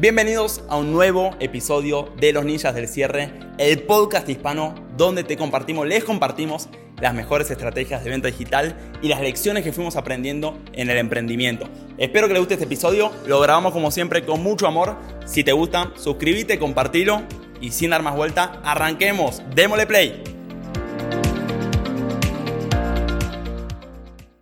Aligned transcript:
Bienvenidos 0.00 0.62
a 0.68 0.76
un 0.76 0.92
nuevo 0.92 1.34
episodio 1.40 2.14
de 2.20 2.32
Los 2.32 2.44
Ninjas 2.44 2.72
del 2.72 2.86
Cierre, 2.86 3.32
el 3.58 3.82
podcast 3.82 4.28
hispano 4.28 4.72
donde 4.96 5.24
te 5.24 5.36
compartimos, 5.36 5.88
les 5.88 6.04
compartimos 6.04 6.68
las 7.00 7.14
mejores 7.14 7.50
estrategias 7.50 8.04
de 8.04 8.10
venta 8.10 8.28
digital 8.28 8.76
y 9.02 9.08
las 9.08 9.20
lecciones 9.20 9.64
que 9.64 9.72
fuimos 9.72 9.96
aprendiendo 9.96 10.56
en 10.72 10.88
el 10.88 10.98
emprendimiento. 10.98 11.68
Espero 11.96 12.28
que 12.28 12.34
les 12.34 12.40
guste 12.40 12.54
este 12.54 12.66
episodio, 12.66 13.10
lo 13.26 13.40
grabamos 13.40 13.72
como 13.72 13.90
siempre 13.90 14.24
con 14.24 14.40
mucho 14.40 14.68
amor. 14.68 14.96
Si 15.26 15.42
te 15.42 15.50
gusta, 15.50 15.92
suscríbete, 15.96 16.60
compartilo 16.60 17.22
y 17.60 17.72
sin 17.72 17.90
dar 17.90 18.04
más 18.04 18.14
vuelta, 18.14 18.60
arranquemos, 18.62 19.42
démosle 19.52 19.88
play. 19.88 20.22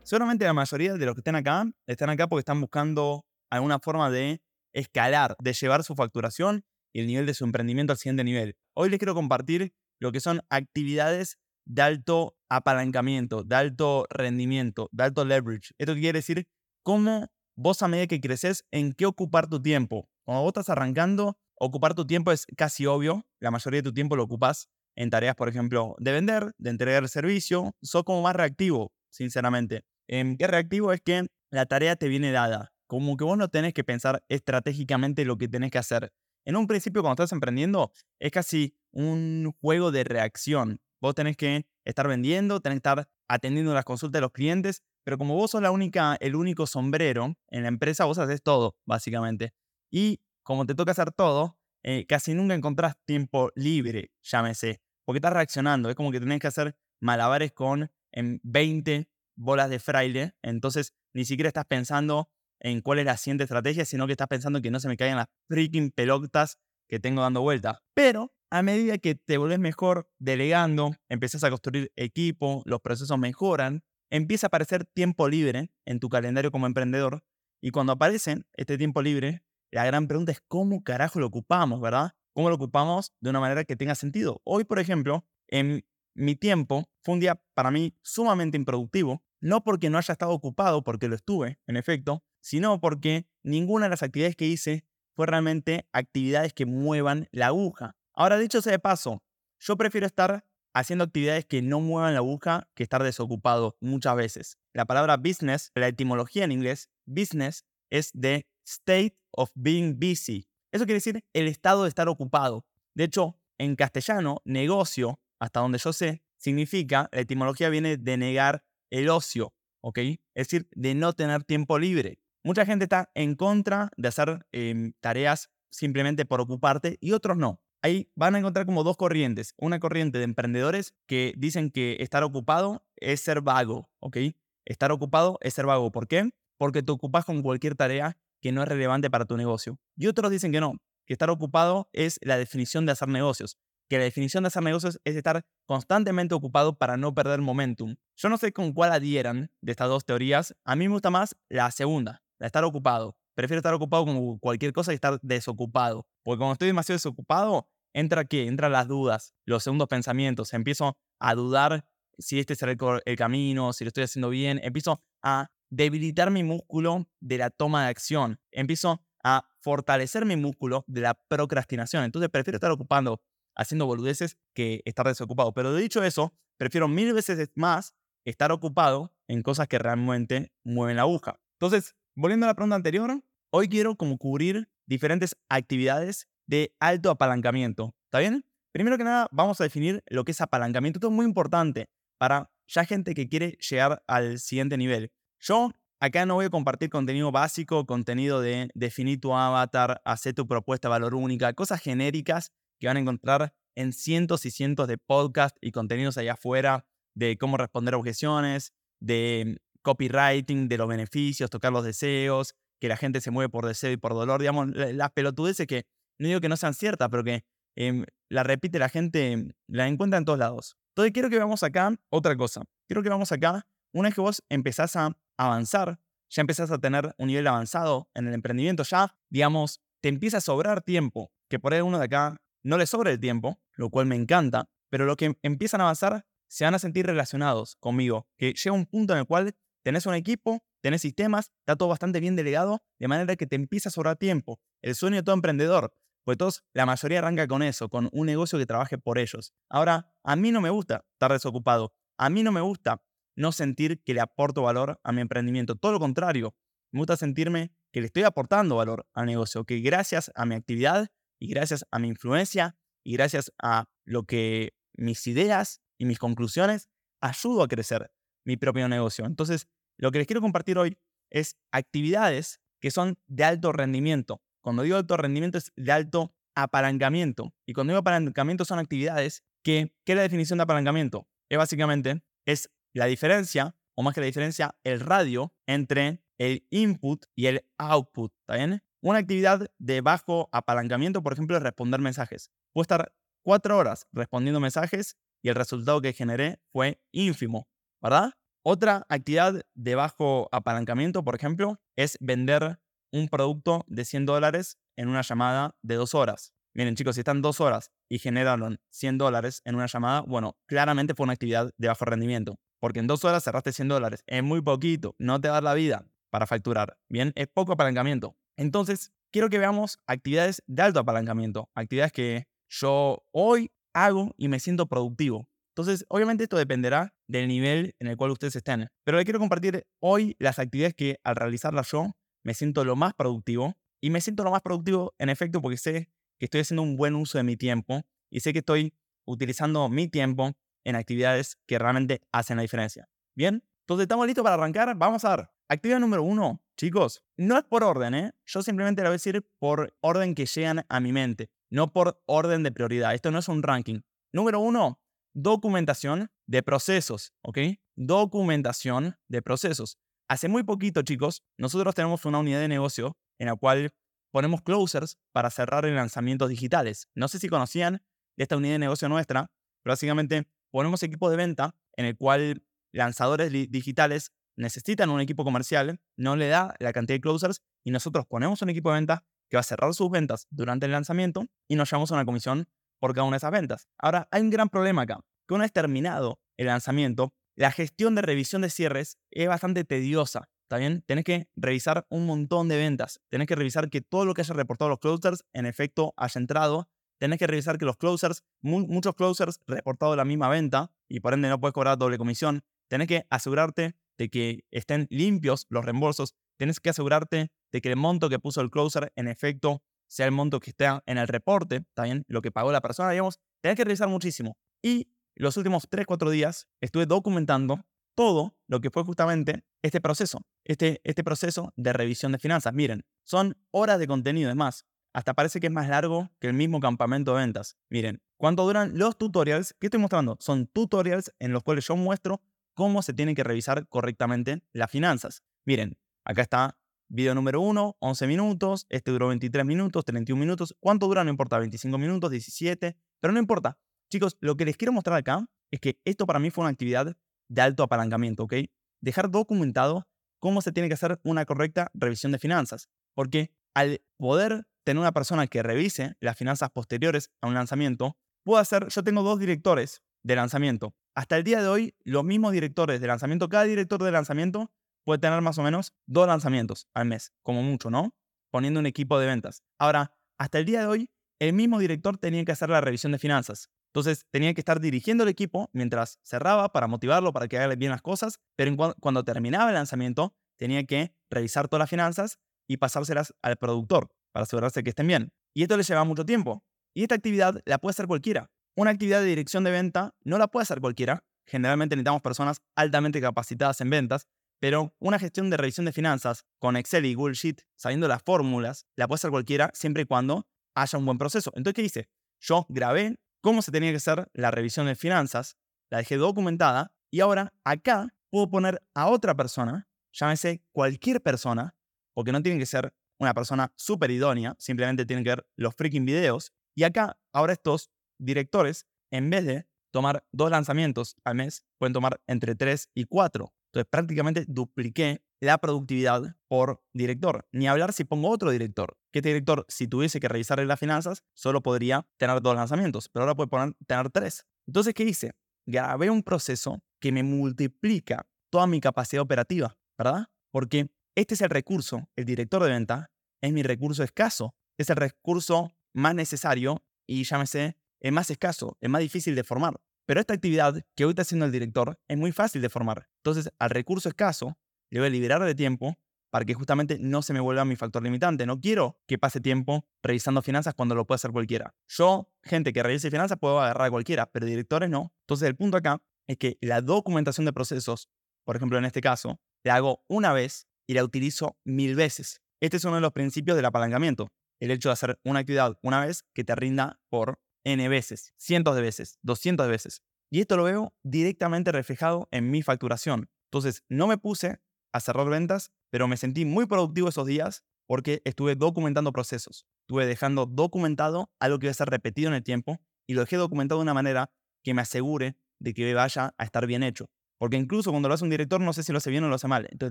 Seguramente 0.03 0.45
la 0.45 0.53
mayoría 0.53 0.93
de 0.93 1.07
los 1.07 1.15
que 1.15 1.21
están 1.21 1.37
acá 1.37 1.65
están 1.87 2.11
acá 2.11 2.27
porque 2.27 2.41
están 2.41 2.61
buscando 2.61 3.25
alguna 3.49 3.79
forma 3.79 4.11
de 4.11 4.39
escalar, 4.77 5.37
de 5.41 5.55
llevar 5.55 5.83
su 5.83 5.95
facturación 5.95 6.65
y 6.93 7.01
el 7.01 7.07
nivel 7.07 7.27
de 7.27 7.35
su 7.35 7.45
emprendimiento 7.45 7.93
al 7.93 7.99
siguiente 7.99 8.25
nivel. 8.25 8.57
Hoy 8.75 8.91
les 8.91 8.99
quiero 8.99 9.15
compartir 9.15 9.73
lo 9.99 10.13
que 10.13 10.21
son 10.21 10.43
actividades 10.51 11.39
de 11.67 11.83
alto 11.83 12.37
apalancamiento, 12.51 13.43
de 13.43 13.57
alto 13.57 14.07
rendimiento, 14.11 14.89
de 14.93 15.05
alto 15.05 15.25
leverage. 15.25 15.73
Esto 15.79 15.95
quiere 15.95 16.19
decir 16.19 16.47
cómo 16.83 17.29
vos 17.57 17.83
a 17.83 17.89
medida 17.89 18.07
que 18.07 18.21
creces, 18.21 18.65
en 18.71 18.93
qué 18.93 19.07
ocupar 19.07 19.49
tu 19.49 19.61
tiempo. 19.63 20.09
Cuando 20.25 20.43
vos 20.43 20.51
estás 20.51 20.69
arrancando, 20.69 21.39
ocupar 21.59 21.95
tu 21.95 22.07
tiempo 22.07 22.31
es 22.31 22.47
casi 22.57 22.85
obvio. 22.85 23.27
La 23.41 23.51
mayoría 23.51 23.79
de 23.79 23.85
tu 23.85 23.95
tiempo 23.95 24.15
lo 24.15 24.25
ocupas 24.25 24.69
en 24.95 25.09
tareas, 25.09 25.37
por 25.37 25.49
ejemplo, 25.49 25.97
de 25.99 26.13
vender, 26.13 26.53
de 26.59 26.71
entregar 26.71 27.09
servicio. 27.09 27.75
Sos 27.83 28.05
como 28.05 28.21
más 28.23 28.37
reactivo, 28.37 28.93
sinceramente. 29.11 29.85
¿En 30.07 30.37
qué 30.37 30.47
reactivo 30.47 30.93
es 30.93 31.01
que 31.01 31.27
la 31.51 31.65
tarea 31.65 31.97
te 31.97 32.09
viene 32.09 32.31
dada? 32.31 32.76
Como 32.87 33.17
que 33.17 33.25
vos 33.25 33.37
no 33.39 33.49
tenés 33.49 33.75
que 33.75 33.85
pensar 33.85 34.23
estratégicamente 34.29 35.25
lo 35.25 35.37
que 35.39 35.49
tenés 35.49 35.71
que 35.71 35.79
hacer. 35.79 36.13
En 36.45 36.57
un 36.57 36.67
principio, 36.67 37.03
cuando 37.03 37.23
estás 37.23 37.33
emprendiendo, 37.33 37.93
es 38.21 38.31
casi 38.31 38.77
un 38.93 39.53
juego 39.61 39.91
de 39.91 40.05
reacción. 40.05 40.81
Vos 41.01 41.15
tenés 41.15 41.37
que 41.37 41.67
estar 41.85 42.07
vendiendo, 42.09 42.61
tenés 42.61 42.77
que 42.77 42.89
estar 42.89 43.09
atendiendo 43.29 43.75
las 43.75 43.85
consultas 43.85 44.19
de 44.19 44.21
los 44.23 44.33
clientes, 44.33 44.83
pero 45.05 45.19
como 45.19 45.35
vos 45.35 45.51
sos 45.51 45.63
la 45.63 45.71
única, 45.71 46.17
el 46.21 46.37
único 46.37 46.67
sombrero 46.67 47.37
en 47.49 47.63
la 47.63 47.69
empresa, 47.69 48.05
vos 48.05 48.19
haces 48.19 48.43
todo, 48.43 48.77
básicamente. 48.87 49.53
Y 49.91 50.21
como 50.43 50.67
te 50.67 50.75
toca 50.75 50.93
hacer 50.93 51.13
todo, 51.13 51.59
eh, 51.83 52.07
casi 52.07 52.35
nunca 52.35 52.55
encontrás 52.55 52.97
tiempo 53.05 53.51
libre, 53.55 54.11
llámese, 54.23 54.81
porque 55.05 55.19
estás 55.19 55.33
reaccionando. 55.33 55.91
Es 55.91 55.97
como 55.97 56.11
que 56.11 56.21
tenés 56.21 56.41
que 56.41 56.47
hacer 56.47 56.77
malabares 57.01 57.53
con 57.53 57.91
en 58.13 58.41
20 58.45 59.09
bolas 59.37 59.69
de 59.69 59.79
fraile, 59.79 60.35
entonces 60.43 60.95
ni 61.13 61.25
siquiera 61.25 61.49
estás 61.49 61.67
pensando 61.67 62.31
en 62.61 62.81
cuál 62.81 62.99
es 62.99 63.05
la 63.05 63.17
siguiente 63.17 63.45
estrategia, 63.45 63.85
sino 63.85 64.07
que 64.07 64.13
estás 64.13 64.29
pensando 64.29 64.63
que 64.63 64.71
no 64.71 64.81
se 64.81 64.89
me 64.89 64.97
caigan 64.97 65.17
las 65.17 65.27
freaking 65.49 65.91
pelotas 65.91 66.59
que 66.89 67.01
tengo 67.01 67.23
dando 67.23 67.43
vuelta. 67.43 67.83
Pero 67.95 68.33
a 68.51 68.63
medida 68.63 68.99
que 68.99 69.15
te 69.15 69.39
volvés 69.39 69.59
mejor 69.59 70.09
delegando, 70.19 70.95
empiezas 71.09 71.43
a 71.45 71.51
construir 71.51 71.93
equipo, 71.97 72.63
los 72.65 72.81
procesos 72.81 73.19
mejoran, 73.19 73.83
empieza 74.11 74.47
a 74.47 74.49
aparecer 74.49 74.85
tiempo 74.85 75.29
libre 75.29 75.71
en 75.85 76.01
tu 76.01 76.09
calendario 76.09 76.51
como 76.51 76.67
emprendedor. 76.67 77.25
Y 77.61 77.71
cuando 77.71 77.93
aparece 77.93 78.45
este 78.55 78.79
tiempo 78.79 79.03
libre, 79.03 79.43
la 79.73 79.85
gran 79.85 80.07
pregunta 80.07 80.33
es 80.33 80.41
cómo 80.47 80.85
carajo 80.85 81.19
lo 81.19 81.27
ocupamos, 81.27 81.81
¿verdad? 81.81 82.13
¿Cómo 82.33 82.49
lo 82.51 82.55
ocupamos 82.55 83.13
de 83.21 83.31
una 83.31 83.41
manera 83.41 83.65
que 83.65 83.77
tenga 83.77 83.95
sentido? 83.95 84.41
Hoy, 84.45 84.65
por 84.65 84.79
ejemplo, 84.79 85.27
en 85.49 85.85
mi 86.15 86.37
tiempo 86.37 86.89
fue 87.03 87.15
un 87.15 87.21
día 87.21 87.41
para 87.55 87.71
mí 87.71 87.97
sumamente 88.03 88.57
improductivo, 88.57 89.23
no 89.41 89.65
porque 89.65 89.91
no 89.91 89.99
haya 89.99 90.13
estado 90.13 90.33
ocupado, 90.33 90.85
porque 90.85 91.09
lo 91.09 91.15
estuve, 91.15 91.59
en 91.67 91.77
efecto, 91.77 92.23
sino 92.47 92.79
porque 92.79 93.27
ninguna 93.43 93.87
de 93.87 93.91
las 93.91 94.05
actividades 94.05 94.37
que 94.37 94.47
hice 94.47 94.85
fue 95.17 95.27
realmente 95.27 95.89
actividades 95.91 96.55
que 96.55 96.65
muevan 96.65 97.27
la 97.33 97.49
aguja. 97.49 97.97
Ahora, 98.15 98.39
dicho 98.39 98.63
sea 98.63 98.71
de 98.71 98.79
paso, 98.79 99.25
yo 99.59 99.77
prefiero 99.77 100.07
estar 100.07 100.45
haciendo 100.73 101.03
actividades 101.03 101.45
que 101.45 101.61
no 101.61 101.81
muevan 101.81 102.13
la 102.13 102.21
aguja 102.21 102.69
que 102.75 102.85
estar 102.85 103.03
desocupado 103.03 103.77
muchas 103.81 104.15
veces. 104.15 104.59
La 104.75 104.85
palabra 104.85 105.17
business, 105.17 105.73
la 105.75 105.89
etimología 105.89 106.45
en 106.45 106.53
inglés, 106.53 106.89
business, 107.05 107.65
es 107.91 108.13
de 108.15 108.47
state 108.65 109.19
of 109.33 109.51
being 109.57 109.99
busy. 109.99 110.47
Eso 110.71 110.85
quiere 110.85 110.99
decir 110.99 111.25
el 111.33 111.49
estado 111.49 111.83
de 111.83 111.89
estar 111.89 112.09
ocupado. 112.09 112.65
De 112.95 113.05
hecho, 113.05 113.41
en 113.59 113.75
castellano, 113.75 114.41
negocio, 114.45 115.19
hasta 115.41 115.59
donde 115.59 115.79
yo 115.79 115.93
sé, 115.93 116.23
significa, 116.37 117.09
la 117.11 117.23
etimología 117.23 117.71
viene 117.71 117.97
de 117.97 118.17
negar 118.17 118.63
el 118.91 119.09
ocio, 119.09 119.53
¿ok? 119.81 119.99
Es 119.99 120.47
decir, 120.47 120.69
de 120.77 120.95
no 120.95 121.13
tener 121.13 121.43
tiempo 121.43 121.81
libre. 121.81 122.21
Mucha 122.47 122.65
gente 122.65 122.85
está 122.85 123.11
en 123.17 123.35
contra 123.35 123.91
de 123.97 124.07
hacer 124.07 124.47
em, 124.53 124.93
tareas 125.01 125.51
simplemente 125.69 126.25
por 126.27 126.41
ocuparte 126.41 126.97
y 127.01 127.11
otros 127.11 127.37
no. 127.37 127.61
Ahí 127.83 128.09
van 128.15 128.37
a 128.37 128.39
encontrar 128.39 128.67
como 128.67 128.85
dos 128.85 128.97
corrientes. 128.97 129.53
Una 129.57 129.81
corriente 129.81 130.19
de 130.19 130.25
emprendedores 130.25 130.95
que 131.09 131.35
dicen 131.37 131.73
que 131.73 131.97
estar 131.99 132.23
ocupado 132.23 132.87
es 132.95 133.21
ser 133.21 133.41
vago, 133.41 133.91
¿ok? 133.99 134.19
Estar 134.65 134.93
ocupado 134.93 135.39
es 135.41 135.55
ser 135.55 135.67
vago. 135.67 135.91
¿Por 135.91 136.07
qué? 136.07 136.31
Porque 136.57 136.85
te 136.85 136.93
ocupas 136.93 137.25
con 137.25 137.43
cualquier 137.43 137.75
tarea 137.75 138.17
que 138.41 138.53
no 138.53 138.63
es 138.63 138.69
relevante 138.69 139.11
para 139.11 139.25
tu 139.25 139.37
negocio. 139.37 139.81
Y 139.97 140.07
otros 140.07 140.31
dicen 140.31 140.53
que 140.53 140.61
no, 140.61 140.75
que 141.05 141.15
estar 141.15 141.31
ocupado 141.31 141.89
es 141.93 142.21
la 142.23 142.39
definición 142.39 142.87
de 142.87 142.93
hacer 142.93 143.09
negocios 143.09 143.59
que 143.89 143.99
la 143.99 144.05
definición 144.05 144.43
de 144.43 144.49
hacer 144.49 144.63
negocios 144.63 145.01
es 145.05 145.17
estar 145.17 145.45
constantemente 145.65 146.35
ocupado 146.35 146.77
para 146.77 146.97
no 146.97 147.15
perder 147.15 147.41
momentum. 147.41 147.97
Yo 148.17 148.29
no 148.29 148.37
sé 148.37 148.53
con 148.53 148.73
cuál 148.73 148.93
adhieran 148.93 149.51
de 149.61 149.73
estas 149.73 149.89
dos 149.89 150.05
teorías. 150.05 150.57
A 150.65 150.77
mí 150.77 150.89
me 150.89 150.95
gusta 150.95 151.11
más 151.11 151.37
la 151.49 151.71
segunda, 151.71 152.23
estar 152.41 152.65
ocupado. 152.65 153.17
Prefiero 153.35 153.59
estar 153.59 153.75
ocupado 153.75 154.07
con 154.07 154.39
cualquier 154.39 154.73
cosa 154.73 154.93
y 154.93 154.95
estar 154.95 155.19
desocupado. 155.23 156.07
Porque 156.23 156.39
cuando 156.39 156.55
estoy 156.55 156.69
demasiado 156.69 156.97
desocupado, 156.97 157.69
entra 157.93 158.25
qué? 158.25 158.47
Entran 158.47 158.73
las 158.73 158.89
dudas, 158.89 159.35
los 159.45 159.63
segundos 159.63 159.89
pensamientos. 159.89 160.53
Empiezo 160.55 160.97
a 161.19 161.35
dudar 161.35 161.85
si 162.19 162.41
este 162.41 162.55
será 162.55 162.73
el, 162.73 163.17
camino, 163.17 163.73
si 163.73 163.85
lo 163.85 163.89
estoy 163.89 164.05
haciendo 164.05 164.31
bien. 164.31 164.61
Empiezo 164.63 165.03
a 165.23 165.51
debilitar 165.71 166.31
mi 166.31 166.45
músculo 166.45 167.09
de 167.21 167.39
la 167.39 167.51
toma 167.51 167.85
de 167.85 167.91
acción. 167.91 168.41
Empiezo 168.51 169.03
a 169.23 169.47
fortalecer 169.61 170.25
mi 170.25 170.37
músculo 170.37 170.85
de 170.87 171.03
la 171.03 171.15
procrastinación. 171.29 172.05
Entonces 172.05 172.31
prefiero 172.31 172.57
estar 172.57 172.71
ocupando 172.71 173.21
haciendo 173.55 173.87
boludeces 173.87 174.37
que 174.55 174.83
estar 174.85 175.07
desocupado. 175.07 175.53
Pero 175.53 175.75
dicho 175.75 176.03
eso, 176.05 176.35
prefiero 176.59 176.89
mil 176.89 177.13
veces 177.13 177.51
más 177.55 177.95
estar 178.25 178.53
ocupado 178.53 179.13
en 179.29 179.43
cosas 179.43 179.69
que 179.69 179.79
realmente 179.79 180.53
mueven 180.65 180.97
la 180.97 181.03
aguja. 181.03 181.41
Entonces, 181.59 181.97
volviendo 182.17 182.47
a 182.47 182.49
la 182.49 182.55
pregunta 182.55 182.77
anterior, 182.77 183.23
hoy 183.51 183.69
quiero 183.69 183.97
como 183.97 184.17
cubrir 184.17 184.69
diferentes 184.87 185.37
actividades 185.49 186.29
de 186.47 186.75
alto 186.81 187.11
apalancamiento. 187.11 187.95
¿Está 188.07 188.21
bien? 188.21 188.45
Primero 188.73 188.97
que 188.97 189.05
nada, 189.05 189.29
vamos 189.31 189.61
a 189.61 189.65
definir 189.65 190.03
lo 190.09 190.25
que 190.25 190.33
es 190.33 190.41
apalancamiento. 190.41 190.99
Esto 190.99 191.09
es 191.09 191.13
muy 191.13 191.27
importante 191.27 191.91
para 192.19 192.51
ya 192.67 192.85
gente 192.85 193.15
que 193.15 193.29
quiere 193.29 193.59
llegar 193.59 194.03
al 194.07 194.39
siguiente 194.39 194.79
nivel. 194.79 195.13
Yo 195.41 195.71
acá 196.01 196.25
no 196.27 196.35
voy 196.35 196.47
a 196.47 196.51
compartir 196.51 196.89
contenido 196.89 197.31
básico, 197.33 197.87
contenido 197.87 198.41
de 198.41 198.71
definir 198.75 199.21
tu 199.21 199.35
avatar, 199.35 200.01
hacer 200.05 200.35
tu 200.35 200.47
propuesta 200.47 200.89
de 200.89 200.91
valor 200.91 201.15
única, 201.15 201.53
cosas 201.53 201.81
genéricas 201.81 202.51
que 202.81 202.87
van 202.87 202.97
a 202.97 203.01
encontrar 203.01 203.55
en 203.75 203.93
cientos 203.93 204.47
y 204.47 204.51
cientos 204.51 204.89
de 204.89 204.97
podcasts 204.97 205.59
y 205.61 205.71
contenidos 205.71 206.17
allá 206.17 206.33
afuera 206.33 206.87
de 207.15 207.37
cómo 207.37 207.57
responder 207.59 207.95
a 207.95 207.99
objeciones, 207.99 208.73
de 209.01 209.59
copywriting, 209.87 210.69
de 210.69 210.79
los 210.79 210.89
beneficios, 210.89 211.49
tocar 211.49 211.73
los 211.73 211.85
deseos, 211.85 212.55
que 212.81 212.89
la 212.89 212.97
gente 212.97 213.21
se 213.21 213.31
mueve 213.31 213.49
por 213.49 213.65
deseo 213.65 213.93
y 213.93 213.97
por 213.97 214.15
dolor, 214.15 214.41
digamos, 214.41 214.69
las 214.75 215.13
pelotudeces 215.13 215.67
que 215.69 215.87
no 216.19 216.27
digo 216.27 216.41
que 216.41 216.49
no 216.49 216.57
sean 216.57 216.75
ciertas, 216.75 217.09
pero 217.09 217.23
que 217.23 217.45
em, 217.77 218.05
la 218.29 218.43
repite 218.43 218.81
la 218.81 218.89
gente, 218.89 219.55
la 219.69 219.87
encuentra 219.87 220.19
en 220.19 220.25
todos 220.25 220.41
lados. 220.41 220.77
Entonces 220.91 221.13
quiero 221.13 221.31
que 221.31 221.37
veamos 221.37 221.63
acá 221.63 221.95
otra 222.11 222.37
cosa. 222.37 222.65
Quiero 222.89 223.03
que 223.03 223.11
veamos 223.11 223.31
acá, 223.31 223.65
una 223.93 224.09
vez 224.09 224.15
que 224.17 224.21
vos 224.21 224.43
empezás 224.49 224.97
a 224.97 225.17
avanzar, 225.37 226.01
ya 226.31 226.41
empezás 226.41 226.73
a 226.73 226.79
tener 226.79 227.15
un 227.19 227.29
nivel 227.29 227.47
avanzado 227.47 228.09
en 228.15 228.27
el 228.27 228.35
emprendimiento, 228.35 228.83
ya, 228.83 229.15
digamos, 229.31 229.81
te 230.03 230.09
empieza 230.09 230.39
a 230.39 230.41
sobrar 230.41 230.83
tiempo, 230.83 231.31
que 231.49 231.61
por 231.61 231.75
ahí 231.75 231.81
uno 231.81 231.99
de 231.99 232.07
acá 232.07 232.37
no 232.65 232.77
les 232.77 232.91
sobra 232.91 233.13
el 233.13 233.21
tiempo, 233.21 233.61
lo 233.77 233.91
cual 233.91 234.07
me 234.07 234.17
encanta, 234.17 234.69
pero 234.91 235.05
los 235.05 235.17
que 235.17 235.37
empiezan 235.43 235.81
a 235.81 235.85
avanzar 235.85 236.27
se 236.49 236.65
van 236.65 236.75
a 236.75 236.79
sentir 236.79 237.07
relacionados 237.07 237.77
conmigo, 237.77 238.27
que 238.37 238.53
llega 238.53 238.75
un 238.75 238.87
punto 238.87 239.13
en 239.13 239.21
el 239.21 239.27
cual 239.27 239.55
tenés 239.87 240.05
un 240.05 240.15
equipo, 240.15 240.65
tenés 240.81 241.03
sistemas, 241.03 241.53
está 241.61 241.77
todo 241.77 241.89
bastante 241.89 242.19
bien 242.19 242.35
delegado, 242.35 242.83
de 242.99 243.07
manera 243.07 243.37
que 243.37 243.47
te 243.47 243.55
empieza 243.55 243.89
a 243.89 243.93
sobrar 243.93 244.17
tiempo. 244.17 244.59
El 244.83 244.97
sueño 244.97 245.15
de 245.15 245.23
todo 245.23 245.37
emprendedor, 245.37 245.95
pues 246.25 246.37
todos, 246.37 246.65
la 246.73 246.87
mayoría 246.87 247.21
arranca 247.21 247.47
con 247.47 247.63
eso, 247.63 247.89
con 247.89 248.09
un 248.11 248.27
negocio 248.27 248.59
que 248.59 248.67
trabaje 248.67 248.99
por 248.99 249.17
ellos. 249.17 249.55
Ahora, 249.69 250.13
a 250.25 250.35
mí 250.35 250.51
no 250.51 250.61
me 250.61 250.71
gusta 250.71 251.05
estar 251.13 251.31
desocupado, 251.31 251.95
a 252.19 252.29
mí 252.31 252.43
no 252.43 252.51
me 252.51 252.63
gusta 252.63 253.01
no 253.37 253.53
sentir 253.53 254.03
que 254.03 254.13
le 254.13 254.21
aporto 254.21 254.63
valor 254.63 254.99
a 255.05 255.13
mi 255.13 255.21
emprendimiento, 255.21 255.77
todo 255.77 255.93
lo 255.93 256.01
contrario, 256.01 256.57
me 256.91 256.99
gusta 256.99 257.17
sentirme 257.17 257.71
que 257.93 258.01
le 258.01 258.07
estoy 258.07 258.25
aportando 258.25 258.75
valor 258.75 259.07
al 259.15 259.27
negocio, 259.27 259.63
que 259.67 259.79
gracias 259.79 260.33
a 260.35 260.47
mi 260.47 260.57
actividad 260.57 261.13
y 261.39 261.47
gracias 261.47 261.87
a 261.93 262.01
mi 262.01 262.09
influencia 262.09 262.77
y 263.05 263.13
gracias 263.13 263.53
a 263.63 263.85
lo 264.05 264.25
que 264.25 264.75
mis 264.95 265.25
ideas 265.29 265.81
y 265.97 266.07
mis 266.07 266.19
conclusiones 266.19 266.89
ayudo 267.21 267.63
a 267.63 267.69
crecer 267.69 268.11
mi 268.47 268.57
propio 268.57 268.89
negocio. 268.89 269.27
Entonces, 269.27 269.69
lo 269.99 270.11
que 270.13 270.19
les 270.19 270.27
quiero 270.27 270.41
compartir 270.41 270.79
hoy 270.79 270.99
es 271.31 271.57
actividades 271.73 272.61
que 272.81 272.91
son 272.91 273.19
de 273.27 273.45
alto 273.45 273.73
rendimiento. 273.73 274.43
Cuando 274.61 274.83
digo 274.83 274.97
alto 274.97 275.17
rendimiento 275.17 275.59
es 275.59 275.73
de 275.77 275.93
alto 275.93 276.35
apalancamiento. 276.55 277.55
Y 277.67 277.73
cuando 277.73 277.93
digo 277.93 278.01
apalancamiento 278.01 278.65
son 278.65 278.79
actividades 278.79 279.45
que, 279.63 279.95
¿qué 280.05 280.13
es 280.13 280.17
la 280.17 280.23
definición 280.23 280.59
de 280.59 280.65
apalancamiento? 280.65 281.29
Es 281.49 281.59
básicamente, 281.59 282.23
es 282.45 282.71
la 282.93 283.07
diferencia, 283.07 283.77
o 283.95 284.03
más 284.03 284.15
que 284.15 284.21
la 284.21 284.27
diferencia, 284.27 284.75
el 284.85 285.01
radio 285.01 285.55
entre 285.67 286.23
el 286.39 286.67
input 286.71 287.25
y 287.35 287.47
el 287.47 287.65
output, 287.79 288.33
¿está 288.41 288.57
bien? 288.57 288.83
Una 289.01 289.19
actividad 289.19 289.71
de 289.79 290.01
bajo 290.01 290.49
apalancamiento, 290.53 291.23
por 291.23 291.33
ejemplo, 291.33 291.57
es 291.57 291.63
responder 291.63 292.01
mensajes. 292.01 292.51
Puedo 292.73 292.83
estar 292.83 293.13
cuatro 293.43 293.79
horas 293.79 294.09
respondiendo 294.13 294.61
mensajes 294.61 295.17
y 295.43 295.49
el 295.49 295.55
resultado 295.55 296.01
que 296.01 296.13
generé 296.13 296.59
fue 296.73 297.01
ínfimo, 297.13 297.69
¿verdad? 298.03 298.33
Otra 298.69 299.07
actividad 299.09 299.63
de 299.77 299.95
bajo 299.95 300.49
apalancamiento, 300.51 301.23
por 301.23 301.37
ejemplo, 301.37 301.81
es 301.95 302.19
vender 302.21 302.81
un 303.13 303.29
producto 303.29 303.85
de 303.87 304.05
100 304.05 304.27
dólares 304.27 304.81
en 304.97 305.09
una 305.09 305.23
llamada 305.23 305.77
de 305.83 305.95
dos 305.95 306.17
horas. 306.17 306.53
Miren 306.75 306.97
chicos, 306.97 307.15
si 307.15 307.21
están 307.21 307.43
dos 307.43 307.61
horas 307.61 307.93
y 308.11 308.19
generaron 308.19 308.81
100 308.91 309.19
dólares 309.19 309.63
en 309.65 309.77
una 309.77 309.87
llamada, 309.87 310.23
bueno, 310.23 310.57
claramente 310.67 311.15
fue 311.15 311.23
una 311.23 311.35
actividad 311.35 311.71
de 311.79 311.87
bajo 311.87 312.07
rendimiento. 312.07 312.59
Porque 312.81 312.99
en 312.99 313.07
dos 313.07 313.25
horas 313.25 313.45
cerraste 313.45 313.73
100 313.73 313.87
dólares. 313.87 314.25
Es 314.27 314.43
muy 314.43 314.61
poquito, 314.61 315.15
no 315.21 315.41
te 315.41 315.47
da 315.47 315.61
la 315.61 315.75
vida 315.75 316.05
para 316.31 316.49
facturar. 316.49 316.99
Bien, 317.09 317.31
es 317.37 317.47
poco 317.47 317.75
apalancamiento. 317.75 318.35
Entonces, 318.57 319.13
quiero 319.31 319.49
que 319.49 319.61
veamos 319.61 320.01
actividades 320.09 320.65
de 320.67 320.83
alto 320.83 320.99
apalancamiento. 320.99 321.71
Actividades 321.77 322.11
que 322.11 322.49
yo 322.69 323.23
hoy 323.31 323.71
hago 323.95 324.35
y 324.37 324.49
me 324.49 324.59
siento 324.59 324.89
productivo. 324.89 325.49
Entonces, 325.77 326.07
obviamente 326.09 326.45
esto 326.45 326.57
dependerá 326.57 327.15
del 327.29 327.49
nivel 327.49 327.95
en 327.99 328.07
el 328.07 328.17
cual 328.17 328.31
ustedes 328.31 328.57
estén. 328.57 328.89
Pero 329.05 329.19
les 329.19 329.27
quiero 329.27 329.39
compartir 329.39 329.87
hoy 330.01 330.35
las 330.39 330.59
actividades 330.59 330.95
que 330.95 331.21
al 331.23 331.37
realizarlas 331.37 331.91
yo 331.91 332.17
me 332.43 332.55
siento 332.55 332.83
lo 332.83 332.97
más 332.97 333.13
productivo. 333.13 333.77
Y 334.01 334.09
me 334.09 334.23
siento 334.23 334.43
lo 334.43 334.51
más 334.51 334.63
productivo 334.63 335.15
en 335.19 335.29
efecto 335.29 335.61
porque 335.61 335.77
sé 335.77 336.09
que 336.39 336.47
estoy 336.47 336.63
haciendo 336.63 336.83
un 336.83 336.97
buen 336.97 337.15
uso 337.15 337.37
de 337.37 337.45
mi 337.45 337.57
tiempo 337.57 338.07
y 338.31 338.41
sé 338.41 338.55
que 338.55 338.61
estoy 338.61 338.95
utilizando 339.27 339.89
mi 339.91 340.09
tiempo 340.09 340.53
en 340.85 340.97
actividades 340.97 341.59
que 341.67 341.79
realmente 341.79 342.23
hacen 342.33 342.57
la 342.57 342.63
diferencia. 342.63 343.09
Bien, 343.35 343.63
entonces 343.81 344.05
estamos 344.05 344.27
listos 344.27 344.45
para 344.45 344.55
arrancar. 344.55 344.97
Vamos 344.97 345.27
a 345.27 345.37
ver. 345.37 345.51
Actividad 345.69 346.01
número 346.01 346.23
uno, 346.23 346.63
chicos, 346.79 347.23
no 347.37 347.59
es 347.59 347.65
por 347.65 347.85
orden, 347.85 348.15
¿eh? 348.15 348.33
Yo 348.47 348.63
simplemente 348.63 349.03
la 349.03 349.11
voy 349.11 349.15
a 349.15 349.21
decir 349.21 349.47
por 349.59 349.95
orden 350.01 350.35
que 350.35 350.47
llegan 350.47 350.87
a 350.89 351.01
mi 351.01 351.13
mente, 351.13 351.51
no 351.69 351.93
por 351.93 352.23
orden 352.25 352.63
de 352.63 352.73
prioridad. 352.73 353.15
Esto 353.15 353.31
no 353.31 353.41
es 353.41 353.49
un 353.49 353.63
ranking. 353.63 354.01
Número 354.33 354.61
uno, 354.61 355.01
documentación 355.37 356.31
de 356.47 356.63
procesos, 356.63 357.35
¿ok? 357.43 357.59
Documentación 357.95 359.17
de 359.29 359.43
procesos. 359.43 359.99
Hace 360.29 360.49
muy 360.49 360.63
poquito, 360.63 361.03
chicos, 361.03 361.45
nosotros 361.59 361.95
tenemos 361.95 362.25
una 362.25 362.39
unidad 362.39 362.61
de 362.61 362.69
negocio 362.69 363.19
en 363.39 363.49
la 363.49 363.55
cual 363.55 363.93
ponemos 364.33 364.63
closers 364.63 365.19
para 365.33 365.51
cerrar 365.51 365.85
en 365.85 365.95
lanzamientos 365.95 366.49
digitales. 366.49 367.09
No 367.15 367.29
sé 367.29 367.39
si 367.39 367.49
conocían 367.49 368.03
esta 368.39 368.57
unidad 368.57 368.75
de 368.75 368.79
negocio 368.79 369.11
nuestra, 369.11 369.51
básicamente 369.85 370.49
ponemos 370.71 371.03
equipo 371.03 371.29
de 371.31 371.37
venta 371.37 371.77
en 371.97 372.07
el 372.07 372.17
cual 372.17 372.65
lanzadores 372.93 373.53
digitales 373.53 374.33
necesitan 374.57 375.11
un 375.11 375.21
equipo 375.21 375.45
comercial, 375.45 376.01
no 376.17 376.37
le 376.37 376.49
da 376.49 376.75
la 376.79 376.95
cantidad 376.95 377.17
de 377.17 377.21
closers 377.21 377.61
y 377.85 377.91
nosotros 377.91 378.25
ponemos 378.27 378.63
un 378.63 378.71
equipo 378.71 378.91
de 378.91 378.97
venta 378.97 379.25
que 379.51 379.59
va 379.59 379.61
a 379.61 379.65
cerrar 379.65 379.93
sus 379.93 380.11
ventas 380.11 380.47
durante 380.51 380.87
el 380.87 380.93
lanzamiento 380.93 381.47
y 381.69 381.77
nos 381.77 381.91
llevamos 381.91 382.11
a 382.11 382.15
una 382.15 382.25
comisión 382.25 382.69
por 382.99 383.15
cada 383.15 383.25
una 383.25 383.35
de 383.35 383.39
esas 383.39 383.53
ventas. 383.53 383.89
Ahora, 383.99 384.29
hay 384.31 384.43
un 384.43 384.51
gran 384.51 384.69
problema 384.69 385.03
acá, 385.03 385.21
que 385.47 385.55
una 385.55 385.65
vez 385.65 385.73
terminado 385.73 386.41
el 386.57 386.67
lanzamiento, 386.67 387.35
la 387.57 387.73
gestión 387.73 388.15
de 388.15 388.23
revisión 388.23 388.63
de 388.63 388.71
cierres 388.71 389.19
es 389.31 389.49
bastante 389.49 389.85
tediosa. 389.85 390.49
¿Está 390.67 390.79
bien? 390.79 391.03
Tenés 391.07 391.25
que 391.25 391.49
revisar 391.55 392.07
un 392.11 392.27
montón 392.27 392.69
de 392.69 392.77
ventas. 392.77 393.21
Tenés 393.31 393.47
que 393.47 393.55
revisar 393.55 393.89
que 393.89 394.01
todo 394.01 394.25
lo 394.25 394.35
que 394.35 394.43
haya 394.43 394.53
reportado 394.53 394.89
los 394.89 394.99
closers 394.99 395.45
en 395.53 395.65
efecto 395.65 396.13
haya 396.17 396.41
entrado. 396.41 396.89
Tenés 397.19 397.39
que 397.39 397.47
revisar 397.47 397.79
que 397.79 397.85
los 397.85 397.97
closers, 397.97 398.43
muchos 398.61 399.15
closers 399.15 399.61
reportado 399.67 400.17
la 400.17 400.25
misma 400.25 400.49
venta 400.49 400.91
y 401.09 401.21
por 401.21 401.35
ende 401.35 401.49
no 401.49 401.61
puedes 401.61 401.73
cobrar 401.73 401.97
doble 401.97 402.19
comisión. 402.19 402.65
Tenés 402.89 403.07
que 403.07 403.27
asegurarte 403.31 403.95
de 404.19 404.29
que 404.29 404.65
estén 404.71 405.07
limpios 405.09 405.67
los 405.71 405.85
reembolsos. 405.85 406.35
Tenés 406.59 406.81
que 406.81 406.91
asegurarte 406.91 407.53
de 407.73 407.81
que 407.81 407.89
el 407.89 407.97
monto 407.97 408.29
que 408.29 408.39
puso 408.39 408.61
el 408.61 408.71
closer 408.71 409.13
en 409.15 409.29
efecto 409.29 409.83
sea 410.07 410.27
el 410.27 410.33
monto 410.33 410.61
que 410.61 410.71
esté 410.71 410.87
en 411.07 411.19
el 411.19 411.29
reporte, 411.29 411.85
también 411.95 412.25
lo 412.29 412.43
que 412.43 412.51
pagó 412.51 412.73
la 412.73 412.81
persona, 412.81 413.11
digamos, 413.11 413.39
tenés 413.61 413.77
que 413.77 413.85
revisar 413.85 414.09
muchísimo. 414.09 414.57
Y 414.83 415.09
los 415.35 415.57
últimos 415.57 415.87
3, 415.89 416.07
4 416.07 416.31
días 416.31 416.69
estuve 416.81 417.07
documentando 417.07 417.85
todo 418.15 418.57
lo 418.67 418.81
que 418.81 418.91
fue 418.91 419.05
justamente 419.05 419.65
este 419.83 420.01
proceso, 420.01 420.41
este, 420.65 421.01
este 421.05 421.23
proceso 421.23 421.73
de 421.77 421.93
revisión 421.93 422.33
de 422.33 422.39
finanzas. 422.39 422.73
Miren, 422.73 423.05
son 423.25 423.57
horas 423.71 423.99
de 423.99 424.07
contenido, 424.07 424.51
es 424.51 424.57
más, 424.57 424.87
hasta 425.13 425.35
parece 425.35 425.61
que 425.61 425.69
es 425.69 425.73
más 425.73 425.89
largo 425.89 426.31
que 426.41 426.49
el 426.49 426.55
mismo 426.55 426.81
campamento 426.81 427.33
de 427.33 427.39
ventas. 427.41 427.77
Miren, 427.91 428.23
¿cuánto 428.37 428.65
duran 428.65 428.99
los 428.99 429.17
tutorials? 429.17 429.75
¿Qué 429.79 429.87
estoy 429.87 430.01
mostrando? 430.01 430.37
Son 430.41 430.67
tutorials 430.67 431.33
en 431.39 431.53
los 431.53 431.63
cuales 431.63 431.87
yo 431.87 431.97
muestro 431.97 432.41
cómo 432.75 433.03
se 433.03 433.15
tienen 433.15 433.35
que 433.35 433.45
revisar 433.45 433.89
correctamente 433.89 434.63
las 434.73 434.91
finanzas. 434.91 435.43
Miren, 435.65 435.99
acá 436.25 436.43
está 436.43 436.79
Video 437.09 437.37
número 437.37 437.61
1, 437.61 437.97
11 438.01 438.27
minutos. 438.27 438.87
Este 438.89 439.13
duró 439.13 439.29
23 439.29 439.65
minutos, 439.65 440.05
31 440.05 440.41
minutos. 440.41 440.75
¿Cuánto 440.81 441.07
dura? 441.07 441.23
No 441.23 441.31
importa, 441.31 441.59
25 441.59 441.99
minutos, 441.99 442.31
17. 442.31 442.97
Pero 443.21 443.33
no 443.33 443.39
importa. 443.39 443.79
Chicos, 444.11 444.37
lo 444.41 444.57
que 444.57 444.65
les 444.65 444.77
quiero 444.77 444.93
mostrar 444.93 445.17
acá 445.17 445.47
es 445.71 445.81
que 445.81 446.01
esto 446.05 446.27
para 446.27 446.41
mí 446.41 446.51
fue 446.51 446.63
una 446.63 446.71
actividad 446.71 447.17
de 447.49 447.63
alto 447.63 447.85
apalancamiento, 447.85 448.45
¿ok? 448.45 448.55
Dejar 449.01 449.31
documentado 449.31 450.09
cómo 450.41 450.63
se 450.63 450.73
tiene 450.73 450.89
que 450.89 450.95
hacer 450.95 451.21
una 451.23 451.45
correcta 451.45 451.91
revisión 451.95 452.33
de 452.33 452.39
finanzas. 452.39 452.89
Porque 453.15 453.53
al 453.75 454.03
poder 454.17 454.67
tener 454.85 455.01
una 455.01 455.13
persona 455.13 455.47
que 455.47 455.63
revise 455.63 456.17
las 456.21 456.37
finanzas 456.37 456.71
posteriores 456.71 457.31
a 457.41 457.47
un 457.47 457.55
lanzamiento, 457.55 458.17
puedo 458.45 458.61
hacer, 458.61 458.89
yo 458.89 459.05
tengo 459.05 459.23
dos 459.23 459.39
directores 459.39 460.03
de 460.25 460.35
lanzamiento. 460.35 460.95
Hasta 461.15 461.37
el 461.37 461.45
día 461.45 461.63
de 461.63 461.69
hoy, 461.69 461.95
los 462.05 462.25
mismos 462.25 462.53
directores 462.53 463.01
de 463.01 463.07
lanzamiento, 463.07 463.49
cada 463.49 463.65
director 463.65 464.03
de 464.03 464.11
lanzamiento 464.11 464.71
puede 465.07 465.21
tener 465.21 465.41
más 465.41 465.57
o 465.57 465.63
menos 465.63 465.95
dos 466.07 466.27
lanzamientos 466.27 466.89
al 466.93 467.07
mes, 467.07 467.33
como 467.45 467.63
mucho, 467.63 467.91
¿no? 467.91 468.13
Poniendo 468.51 468.81
un 468.81 468.87
equipo 468.87 469.19
de 469.21 469.27
ventas. 469.27 469.63
Ahora, 469.79 470.13
hasta 470.37 470.59
el 470.59 470.67
día 470.67 470.81
de 470.81 470.87
hoy, 470.87 471.11
el 471.39 471.53
mismo 471.53 471.79
director 471.79 472.19
tenía 472.19 472.45
que 472.45 472.51
hacer 472.51 472.69
la 472.71 472.81
revisión 472.81 473.13
de 473.13 473.19
finanzas. 473.19 473.71
Entonces, 473.95 474.27
tenía 474.33 474.53
que 474.53 474.61
estar 474.61 474.81
dirigiendo 474.81 475.23
el 475.23 475.31
equipo 475.31 475.71
mientras 475.73 476.19
cerraba 476.25 476.73
para 476.73 476.89
motivarlo, 476.89 477.33
para 477.33 477.47
que 477.47 477.57
haga 477.57 477.73
bien 477.77 477.93
las 477.93 478.03
cosas, 478.03 478.41
pero 478.57 478.75
cuando 479.01 479.25
terminaba 479.25 479.71
el 479.71 479.75
lanzamiento, 479.75 480.35
tenía 480.59 480.85
que 480.85 481.15
revisar 481.31 481.69
todas 481.69 481.83
las 481.83 481.91
finanzas 481.91 482.39
y 482.69 482.79
pasárselas 482.79 483.33
al 483.43 483.57
productor 483.57 484.11
para 484.33 484.43
asegurarse 484.43 484.83
que 484.83 484.91
estén 484.91 485.07
bien. 485.07 485.33
Y 485.55 485.63
esto 485.63 485.77
le 485.77 485.85
lleva 485.85 486.03
mucho 486.03 486.27
tiempo. 486.27 486.65
Y 486.95 487.03
esta 487.03 487.15
actividad 487.15 487.61
la 487.65 487.79
puede 487.79 487.93
hacer 487.93 488.09
cualquiera. 488.09 488.51
Una 488.75 488.91
actividad 488.91 489.21
de 489.21 489.27
dirección 489.27 489.63
de 489.63 489.71
venta 489.71 490.17
no 490.25 490.37
la 490.37 490.49
puede 490.49 490.65
hacer 490.65 490.81
cualquiera. 490.81 491.23
Generalmente 491.47 491.95
necesitamos 491.95 492.23
personas 492.23 492.61
altamente 492.75 493.21
capacitadas 493.21 493.81
en 493.81 493.91
ventas 493.91 494.27
pero 494.61 494.95
una 494.99 495.19
gestión 495.19 495.51
de 495.51 495.57
revisión 495.57 495.87
de 495.87 495.93
finanzas 495.93 496.45
con 496.59 496.77
Excel 496.77 497.07
y 497.07 497.15
Google 497.15 497.35
Sheet, 497.35 497.63
sabiendo 497.77 498.09
las 498.09 498.23
fórmulas, 498.23 498.87
la 498.97 499.07
puede 499.07 499.17
hacer 499.17 499.31
cualquiera 499.31 499.71
siempre 499.75 500.03
y 500.03 500.07
cuando 500.07 500.47
haya 500.75 500.99
un 500.99 501.07
buen 501.07 501.19
proceso. 501.19 501.53
Entonces, 501.55 501.75
¿qué 501.75 501.83
hice? 501.83 502.09
Yo 502.41 502.67
grabé 502.69 503.19
cómo 503.41 503.63
se 503.63 503.73
tenía 503.73 503.91
que 503.91 503.97
hacer 503.97 504.29
la 504.33 504.51
revisión 504.51 504.87
de 504.87 504.95
finanzas, 504.95 505.57
la 505.91 505.99
dejé 505.99 506.17
documentada 506.17 506.93
y 507.11 507.21
ahora 507.21 507.53
acá 507.65 508.15
puedo 508.31 508.51
poner 508.51 508.83
a 508.95 509.09
otra 509.09 509.35
persona, 509.35 509.89
llámese 510.13 510.63
cualquier 510.73 511.23
persona, 511.23 511.75
porque 512.15 512.33
no 512.33 512.43
tiene 512.43 512.59
que 512.59 512.67
ser 512.67 512.95
una 513.19 513.35
persona 513.35 513.73
súper 513.77 514.11
idónea, 514.11 514.55
simplemente 514.59 515.07
tienen 515.07 515.25
que 515.25 515.31
ver 515.31 515.47
los 515.57 515.75
freaking 515.75 516.05
videos. 516.05 516.53
Y 516.75 516.85
acá, 516.85 517.19
ahora 517.33 517.53
estos 517.53 517.91
directores, 518.19 518.87
en 519.11 519.31
vez 519.31 519.47
de 519.47 519.67
tomar 519.91 520.27
dos 520.33 520.51
lanzamientos 520.51 521.17
al 521.25 521.37
mes, 521.37 521.65
pueden 521.79 521.93
tomar 521.93 522.21
entre 522.27 522.55
tres 522.55 522.91
y 522.95 523.05
cuatro. 523.05 523.55
Entonces 523.77 523.91
prácticamente 523.91 524.47
dupliqué 524.49 525.23
la 525.39 525.59
productividad 525.59 526.35
por 526.49 526.83
director. 526.95 527.47
Ni 527.53 527.69
hablar 527.69 527.93
si 527.93 528.05
pongo 528.05 528.31
otro 528.31 528.51
director. 528.51 528.97
Que 529.13 529.19
este 529.19 529.29
director, 529.29 529.67
si 529.69 529.87
tuviese 529.87 530.19
que 530.19 530.29
revisar 530.29 530.59
las 530.65 530.81
finanzas, 530.81 531.25
solo 531.35 531.63
podría 531.63 532.07
tener 532.17 532.41
dos 532.41 532.57
lanzamientos, 532.57 533.11
pero 533.11 533.25
ahora 533.25 533.35
puede 533.35 533.75
tener 533.87 534.09
tres. 534.09 534.47
Entonces, 534.67 534.95
¿qué 534.95 535.05
hice? 535.05 535.33
Grabé 535.67 536.09
un 536.09 536.23
proceso 536.23 536.83
que 537.03 537.13
me 537.13 537.23
multiplica 537.23 538.27
toda 538.49 538.67
mi 538.67 538.81
capacidad 538.81 539.21
operativa, 539.21 539.77
¿verdad? 539.99 540.25
Porque 540.51 540.89
este 541.15 541.35
es 541.35 541.43
el 541.43 541.51
recurso, 541.51 542.09
el 542.17 542.25
director 542.25 542.63
de 542.63 542.71
venta 542.71 543.11
es 543.43 543.53
mi 543.53 543.63
recurso 543.63 544.03
escaso, 544.03 544.55
es 544.79 544.89
el 544.89 544.97
recurso 544.97 545.71
más 545.93 546.15
necesario 546.15 546.83
y 547.07 547.25
llámese, 547.25 547.77
es 548.01 548.13
más 548.13 548.31
escaso, 548.31 548.79
es 548.81 548.89
más 548.89 549.03
difícil 549.03 549.35
de 549.35 549.45
formar. 549.45 549.79
Pero 550.07 550.21
esta 550.21 550.35
actividad 550.35 550.83
que 550.95 551.05
hoy 551.05 551.11
está 551.11 551.23
haciendo 551.23 551.47
el 551.47 551.53
director 551.53 551.99
es 552.09 552.17
muy 552.17 552.33
fácil 552.33 552.63
de 552.63 552.71
formar. 552.71 553.09
Entonces, 553.19 553.53
al 553.59 553.71
recurso 553.71 554.09
escaso, 554.09 554.57
le 554.91 555.01
voy 555.01 555.09
a 555.09 555.11
liberar 555.11 555.43
de 555.43 555.55
tiempo 555.55 555.99
para 556.31 556.45
que 556.45 556.55
justamente 556.55 556.99
no 557.01 557.23
se 557.23 557.33
me 557.33 557.41
vuelva 557.41 557.65
mi 557.65 557.77
factor 557.77 558.03
limitante. 558.03 558.47
No 558.47 558.61
quiero 558.61 559.01
que 559.07 559.19
pase 559.19 559.41
tiempo 559.41 559.85
revisando 560.03 560.43
finanzas 560.43 560.75
cuando 560.75 560.95
lo 560.95 561.07
puede 561.07 561.17
hacer 561.17 561.33
cualquiera. 561.33 561.75
Yo, 561.89 562.31
gente 562.43 562.73
que 562.73 562.83
revise 562.83 563.11
finanzas, 563.11 563.39
puedo 563.41 563.61
agarrar 563.61 563.89
a 563.89 563.91
cualquiera, 563.91 564.27
pero 564.27 564.47
directores 564.47 564.89
no. 564.91 565.13
Entonces, 565.23 565.49
el 565.49 565.57
punto 565.57 565.77
acá 565.77 566.01
es 566.29 566.37
que 566.37 566.57
la 566.61 566.83
documentación 566.83 567.45
de 567.47 567.53
procesos, 567.53 568.09
por 568.45 568.57
ejemplo, 568.57 568.79
en 568.79 568.85
este 568.85 569.01
caso, 569.01 569.41
la 569.65 569.77
hago 569.77 570.05
una 570.09 570.33
vez 570.33 570.69
y 570.87 570.95
la 570.95 571.03
utilizo 571.03 571.59
mil 571.65 571.97
veces. 571.97 572.43
Este 572.61 572.77
es 572.77 572.85
uno 572.85 572.95
de 572.95 573.01
los 573.01 573.13
principios 573.13 573.57
del 573.57 573.65
apalancamiento. 573.65 574.29
el 574.61 574.71
hecho 574.71 574.89
de 574.89 574.95
hacer 574.95 575.19
una 575.25 575.41
actividad 575.41 575.79
una 575.83 576.05
vez 576.05 576.25
que 576.33 576.45
te 576.45 576.55
rinda 576.55 576.99
por 577.11 577.41
N 577.67 577.89
veces, 577.89 578.33
cientos 578.37 578.77
de 578.77 578.83
veces, 578.83 579.19
200 579.23 579.69
veces. 579.69 580.01
Y 580.31 580.41
esto 580.41 580.57
lo 580.57 580.63
veo 580.63 580.95
directamente 581.03 581.73
reflejado 581.73 582.29
en 582.31 582.49
mi 582.49 582.63
facturación. 582.63 583.29
Entonces, 583.51 583.83
no 583.89 584.07
me 584.07 584.19
puse 584.19 584.61
a 584.93 585.01
cerrar 585.01 585.29
ventas, 585.29 585.73
pero 585.91 586.07
me 586.07 586.17
sentí 586.17 586.45
muy 586.45 586.67
productivo 586.67 587.09
esos 587.09 587.27
días 587.27 587.65
porque 587.89 588.23
estuve 588.25 588.55
documentando 588.55 589.13
procesos. 589.13 589.67
Estuve 589.81 590.07
dejando 590.07 590.47
documentado 590.47 591.33
algo 591.41 591.59
que 591.59 591.67
iba 591.67 591.73
a 591.73 591.75
ser 591.75 591.91
repetido 591.91 592.29
en 592.29 592.35
el 592.35 592.45
tiempo 592.45 592.81
y 593.09 593.15
lo 593.15 593.23
dejé 593.23 593.37
documentado 593.37 593.81
de 593.81 593.83
una 593.83 593.95
manera 593.95 594.31
que 594.63 594.73
me 594.73 594.83
asegure 594.83 595.37
de 595.61 595.75
que 595.75 595.93
vaya 595.93 596.35
a 596.39 596.45
estar 596.45 596.67
bien 596.69 596.85
hecho. 596.85 597.11
Porque 597.39 597.57
incluso 597.57 597.91
cuando 597.91 598.09
lo 598.09 598.15
hace 598.15 598.25
un 598.25 598.31
director, 598.31 598.61
no 598.61 598.73
sé 598.73 598.85
si 598.85 598.93
lo 598.93 598.99
hace 598.99 599.11
bien 599.11 599.25
o 599.25 599.29
lo 599.29 599.35
hace 599.35 599.49
mal. 599.49 599.67
Entonces 599.73 599.91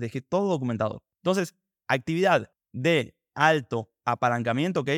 dejé 0.00 0.22
todo 0.22 0.48
documentado. 0.48 1.02
Entonces, 1.22 1.54
actividad 1.88 2.50
de 2.72 3.14
alto 3.34 3.90
apalancamiento, 4.06 4.80
¿ok? 4.80 4.90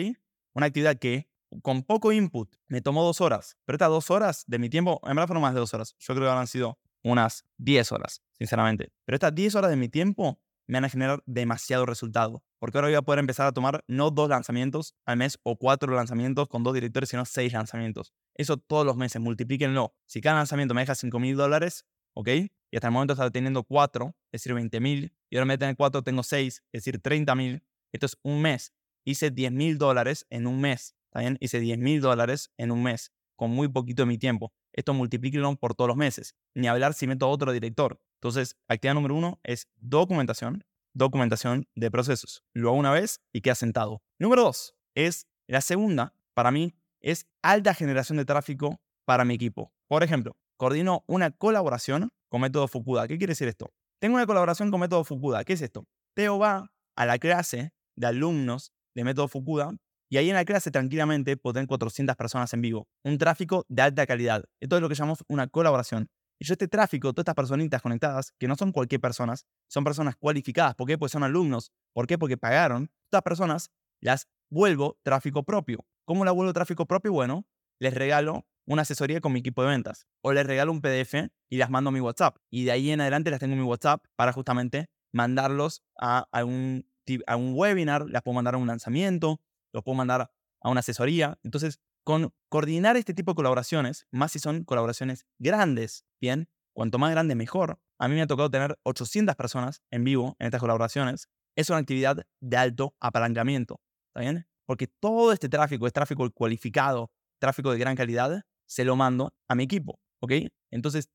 Una 0.55 0.67
actividad 0.67 0.97
que 0.97 1.29
con 1.63 1.83
poco 1.83 2.13
input 2.13 2.55
me 2.69 2.81
tomó 2.81 3.03
dos 3.05 3.21
horas. 3.21 3.57
Pero 3.65 3.77
estas 3.77 3.89
dos 3.89 4.11
horas 4.11 4.45
de 4.47 4.59
mi 4.59 4.69
tiempo, 4.69 5.01
en 5.05 5.17
verdad 5.17 5.29
fueron 5.29 5.43
más 5.43 5.55
de 5.55 5.61
dos 5.61 5.75
horas. 5.75 5.95
Yo 5.99 6.15
creo 6.15 6.27
que 6.27 6.31
habrán 6.31 6.47
sido 6.47 6.79
unas 7.03 7.45
10 7.59 7.93
horas, 7.93 8.23
sinceramente. 8.33 8.93
Pero 9.05 9.17
estas 9.17 9.35
10 9.35 9.55
horas 9.55 9.71
de 9.71 9.77
mi 9.77 9.89
tiempo 9.89 10.41
me 10.67 10.77
van 10.77 10.85
a 10.85 10.89
generar 10.89 11.23
demasiado 11.27 11.87
resultado. 11.87 12.45
Porque 12.59 12.77
ahora 12.77 12.89
voy 12.89 12.95
a 12.97 13.03
poder 13.03 13.21
empezar 13.21 13.47
a 13.47 13.53
tomar 13.53 13.85
no 13.87 14.11
dos 14.11 14.29
lanzamientos 14.29 14.95
al 15.07 15.17
mes 15.17 15.39
o 15.43 15.57
cuatro 15.57 15.95
lanzamientos 15.95 16.49
con 16.49 16.63
dos 16.63 16.75
directores, 16.75 17.09
sino 17.09 17.25
seis 17.25 17.53
lanzamientos. 17.53 18.13
Eso 18.35 18.57
todos 18.57 18.85
los 18.85 18.97
meses, 18.97 19.23
multiplíquenlo. 19.23 19.95
Si 20.07 20.21
cada 20.21 20.37
lanzamiento 20.37 20.75
me 20.75 20.83
deja 20.83 20.95
5 20.95 21.19
mil 21.19 21.37
dólares, 21.37 21.87
¿ok? 22.15 22.29
Y 22.71 22.77
hasta 22.77 22.89
el 22.89 22.93
momento 22.93 23.15
estaba 23.15 23.31
teniendo 23.31 23.65
cuatro, 23.65 24.15
es 24.31 24.43
decir, 24.43 24.55
20 24.55 24.81
mil. 24.81 25.15
Y 25.31 25.37
ahora 25.37 25.47
me 25.47 25.53
voy 25.53 25.57
a 25.57 25.59
tener 25.59 25.77
cuatro, 25.77 26.03
tengo 26.03 26.23
seis, 26.23 26.63
es 26.73 26.85
decir, 26.85 27.01
30 27.01 27.35
mil. 27.35 27.63
Esto 27.93 28.07
es 28.07 28.19
un 28.23 28.43
mes. 28.43 28.75
Hice 29.05 29.31
10 29.31 29.53
mil 29.53 29.79
dólares 29.79 30.27
en 30.29 30.47
un 30.47 30.61
mes. 30.61 30.95
¿Está 31.19 31.31
bien? 31.31 31.39
Hice 31.41 31.59
10 31.59 31.79
mil 31.79 32.01
dólares 32.01 32.53
en 32.59 32.71
un 32.71 32.85
mes, 32.85 33.11
con 33.35 33.51
muy 33.51 33.67
poquito 33.67 34.03
de 34.03 34.07
mi 34.07 34.19
tiempo. 34.19 34.53
Esto 34.73 34.95
multiplíquenlo 34.95 35.57
por 35.57 35.75
todos 35.75 35.89
los 35.89 35.97
meses. 35.97 36.37
Ni 36.55 36.69
hablar 36.69 36.95
si 36.95 37.09
meto 37.09 37.29
otro 37.29 37.51
director. 37.51 38.01
Entonces, 38.19 38.57
actividad 38.69 38.95
número 38.95 39.17
uno 39.17 39.41
es 39.43 39.67
documentación. 39.81 40.63
Documentación 40.93 41.67
de 41.75 41.91
procesos. 41.91 42.45
Lo 42.53 42.69
hago 42.69 42.79
una 42.79 42.93
vez 42.93 43.21
y 43.33 43.41
queda 43.41 43.57
sentado. 43.57 44.01
Número 44.21 44.45
dos 44.45 44.77
es 44.95 45.27
la 45.49 45.61
segunda, 45.61 46.15
para 46.35 46.53
mí, 46.53 46.77
es 47.01 47.27
alta 47.43 47.75
generación 47.75 48.19
de 48.19 48.25
tráfico 48.25 48.81
para 49.05 49.25
mi 49.25 49.35
equipo. 49.35 49.73
Por 49.89 50.05
ejemplo, 50.05 50.37
coordino 50.57 51.03
una 51.09 51.33
colaboración 51.33 52.13
con 52.29 52.43
método 52.43 52.69
Fukuda. 52.69 53.09
¿Qué 53.09 53.19
quiere 53.19 53.33
decir 53.33 53.49
esto? 53.49 53.73
Tengo 53.99 54.15
una 54.15 54.27
colaboración 54.27 54.71
con 54.71 54.79
método 54.79 55.03
Fukuda. 55.03 55.43
¿Qué 55.43 55.55
es 55.55 55.63
esto? 55.63 55.85
Teo 56.15 56.39
va 56.39 56.71
a 56.95 57.07
la 57.07 57.19
clase 57.19 57.73
de 57.97 58.07
alumnos 58.07 58.73
de 58.95 59.03
método 59.03 59.27
Fukuda 59.27 59.73
y 60.11 60.17
ahí 60.17 60.29
en 60.31 60.37
la 60.37 60.45
clase 60.45 60.71
tranquilamente 60.71 61.37
puedo 61.37 61.55
tener 61.55 61.69
400 61.69 62.17
personas 62.17 62.53
en 62.55 62.63
vivo. 62.63 62.89
Un 63.05 63.19
tráfico 63.19 63.67
de 63.69 63.83
alta 63.83 64.07
calidad. 64.07 64.45
Esto 64.61 64.77
es 64.77 64.83
lo 64.83 64.89
que 64.89 64.95
llamamos 64.95 65.25
una 65.29 65.49
colaboración. 65.49 66.09
Y 66.41 66.47
yo 66.47 66.55
este 66.55 66.69
tráfico, 66.69 67.13
todas 67.13 67.23
estas 67.23 67.35
personitas 67.35 67.83
conectadas, 67.83 68.33
que 68.39 68.47
no 68.47 68.55
son 68.57 68.73
cualquier 68.73 69.01
personas, 69.01 69.45
son 69.69 69.85
personas 69.85 70.17
cualificadas. 70.17 70.75
¿Por 70.77 70.87
qué? 70.87 70.97
Pues 70.97 71.13
son 71.13 71.25
alumnos. 71.25 71.73
¿Por 71.93 72.07
qué? 72.07 72.17
Porque 72.17 72.37
pagaron. 72.37 72.91
Estas 73.07 73.23
personas 73.23 73.71
las 74.01 74.29
vuelvo 74.49 74.99
tráfico 75.03 75.43
propio. 75.43 75.85
¿Cómo 76.05 76.25
la 76.25 76.31
vuelvo 76.31 76.53
tráfico 76.53 76.87
propio? 76.87 77.13
Bueno, 77.13 77.47
les 77.81 77.93
regalo 77.93 78.47
una 78.67 78.83
asesoría 78.83 79.21
con 79.21 79.33
mi 79.33 79.41
equipo 79.41 79.63
de 79.63 79.69
ventas. 79.69 80.07
O 80.23 80.33
les 80.33 80.47
regalo 80.47 80.71
un 80.71 80.81
PDF 80.81 81.29
y 81.51 81.57
las 81.57 81.71
mando 81.71 81.89
a 81.89 81.93
mi 81.93 82.01
WhatsApp. 82.01 82.37
Y 82.51 82.65
de 82.65 82.71
ahí 82.71 82.91
en 82.91 83.01
adelante 83.01 83.31
las 83.31 83.41
tengo 83.41 83.55
en 83.55 83.61
mi 83.61 83.67
WhatsApp 83.67 84.05
para 84.15 84.33
justamente 84.33 84.89
mandarlos 85.13 85.83
a 85.99 86.29
algún, 86.31 86.87
a 87.27 87.37
un 87.37 87.55
webinar, 87.55 88.09
las 88.09 88.23
puedo 88.23 88.35
mandar 88.35 88.55
a 88.55 88.59
un 88.59 88.67
lanzamiento, 88.69 89.41
los 89.73 89.83
puedo 89.83 89.97
mandar 89.97 90.31
a 90.61 90.71
una 90.71 90.81
asesoría. 90.81 91.39
Entonces, 91.43 91.81
con 92.05 92.33
coordinar 92.49 92.97
este 92.97 93.15
tipo 93.15 93.33
de 93.33 93.37
colaboraciones, 93.37 94.07
más 94.11 94.33
si 94.33 94.39
son 94.39 94.65
colaboraciones 94.65 95.27
grandes, 95.39 96.05
bien, 96.21 96.49
cuanto 96.73 96.99
más 96.99 97.11
grande 97.11 97.35
mejor. 97.35 97.81
A 97.99 98.09
mí 98.09 98.15
me 98.15 98.23
ha 98.23 98.27
tocado 98.27 98.51
tener 98.51 98.79
800 98.85 99.35
personas 99.37 99.83
en 99.91 100.05
vivo 100.05 100.37
en 100.39 100.47
estas 100.47 100.61
colaboraciones. 100.61 101.29
Es 101.57 101.69
una 101.71 101.81
actividad 101.81 102.25
de 102.41 102.57
alto 102.57 102.95
apalancamiento, 103.01 103.81
¿está 104.09 104.21
bien? 104.21 104.47
Porque 104.65 104.87
todo 104.87 105.33
este 105.33 105.49
tráfico 105.49 105.87
es 105.87 105.93
tráfico 105.93 106.31
cualificado, 106.31 107.11
tráfico 107.41 107.73
de 107.73 107.79
gran 107.79 107.97
calidad, 107.97 108.43
se 108.67 108.85
lo 108.85 108.97
mando 108.97 109.35
a 109.49 109.55
mi 109.55 109.65
equipo, 109.65 110.01
¿ok? 110.21 110.33
Entonces, 110.71 111.11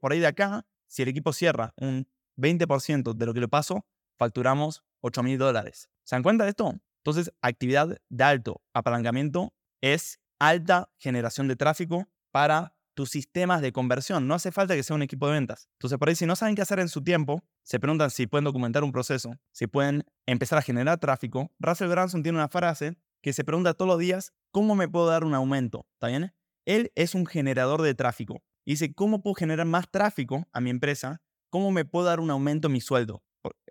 por 0.00 0.12
ahí 0.12 0.18
de 0.20 0.26
acá, 0.26 0.66
si 0.86 1.02
el 1.02 1.08
equipo 1.08 1.32
cierra 1.32 1.72
un 1.76 2.08
20% 2.36 3.14
de 3.14 3.26
lo 3.26 3.32
que 3.32 3.40
le 3.40 3.48
paso, 3.48 3.86
facturamos 4.18 4.84
8 5.00 5.22
mil 5.22 5.38
dólares. 5.38 5.88
¿Se 6.04 6.16
dan 6.16 6.22
cuenta 6.22 6.44
de 6.44 6.50
esto? 6.50 6.74
Entonces, 7.06 7.32
actividad 7.40 7.96
de 8.08 8.24
alto 8.24 8.62
apalancamiento 8.74 9.54
es 9.80 10.18
alta 10.40 10.90
generación 10.98 11.46
de 11.46 11.54
tráfico 11.54 12.08
para 12.32 12.74
tus 12.94 13.10
sistemas 13.10 13.62
de 13.62 13.70
conversión. 13.70 14.26
No 14.26 14.34
hace 14.34 14.50
falta 14.50 14.74
que 14.74 14.82
sea 14.82 14.96
un 14.96 15.02
equipo 15.02 15.28
de 15.28 15.34
ventas. 15.34 15.68
Entonces, 15.74 16.00
por 16.00 16.08
ahí, 16.08 16.16
si 16.16 16.26
no 16.26 16.34
saben 16.34 16.56
qué 16.56 16.62
hacer 16.62 16.80
en 16.80 16.88
su 16.88 17.04
tiempo, 17.04 17.44
se 17.62 17.78
preguntan 17.78 18.10
si 18.10 18.26
pueden 18.26 18.42
documentar 18.42 18.82
un 18.82 18.90
proceso, 18.90 19.38
si 19.52 19.68
pueden 19.68 20.02
empezar 20.26 20.58
a 20.58 20.62
generar 20.62 20.98
tráfico. 20.98 21.52
Russell 21.60 21.86
Branson 21.86 22.24
tiene 22.24 22.38
una 22.38 22.48
frase 22.48 22.98
que 23.22 23.32
se 23.32 23.44
pregunta 23.44 23.74
todos 23.74 23.88
los 23.88 24.00
días, 24.00 24.32
¿cómo 24.50 24.74
me 24.74 24.88
puedo 24.88 25.06
dar 25.06 25.22
un 25.22 25.34
aumento? 25.34 25.86
¿Está 25.92 26.08
bien? 26.08 26.34
Él 26.64 26.90
es 26.96 27.14
un 27.14 27.24
generador 27.24 27.82
de 27.82 27.94
tráfico. 27.94 28.42
Y 28.64 28.72
dice, 28.72 28.92
¿cómo 28.94 29.22
puedo 29.22 29.34
generar 29.34 29.66
más 29.66 29.88
tráfico 29.92 30.48
a 30.52 30.60
mi 30.60 30.70
empresa? 30.70 31.22
¿Cómo 31.50 31.70
me 31.70 31.84
puedo 31.84 32.06
dar 32.06 32.18
un 32.18 32.32
aumento 32.32 32.66
en 32.66 32.72
mi 32.72 32.80
sueldo? 32.80 33.22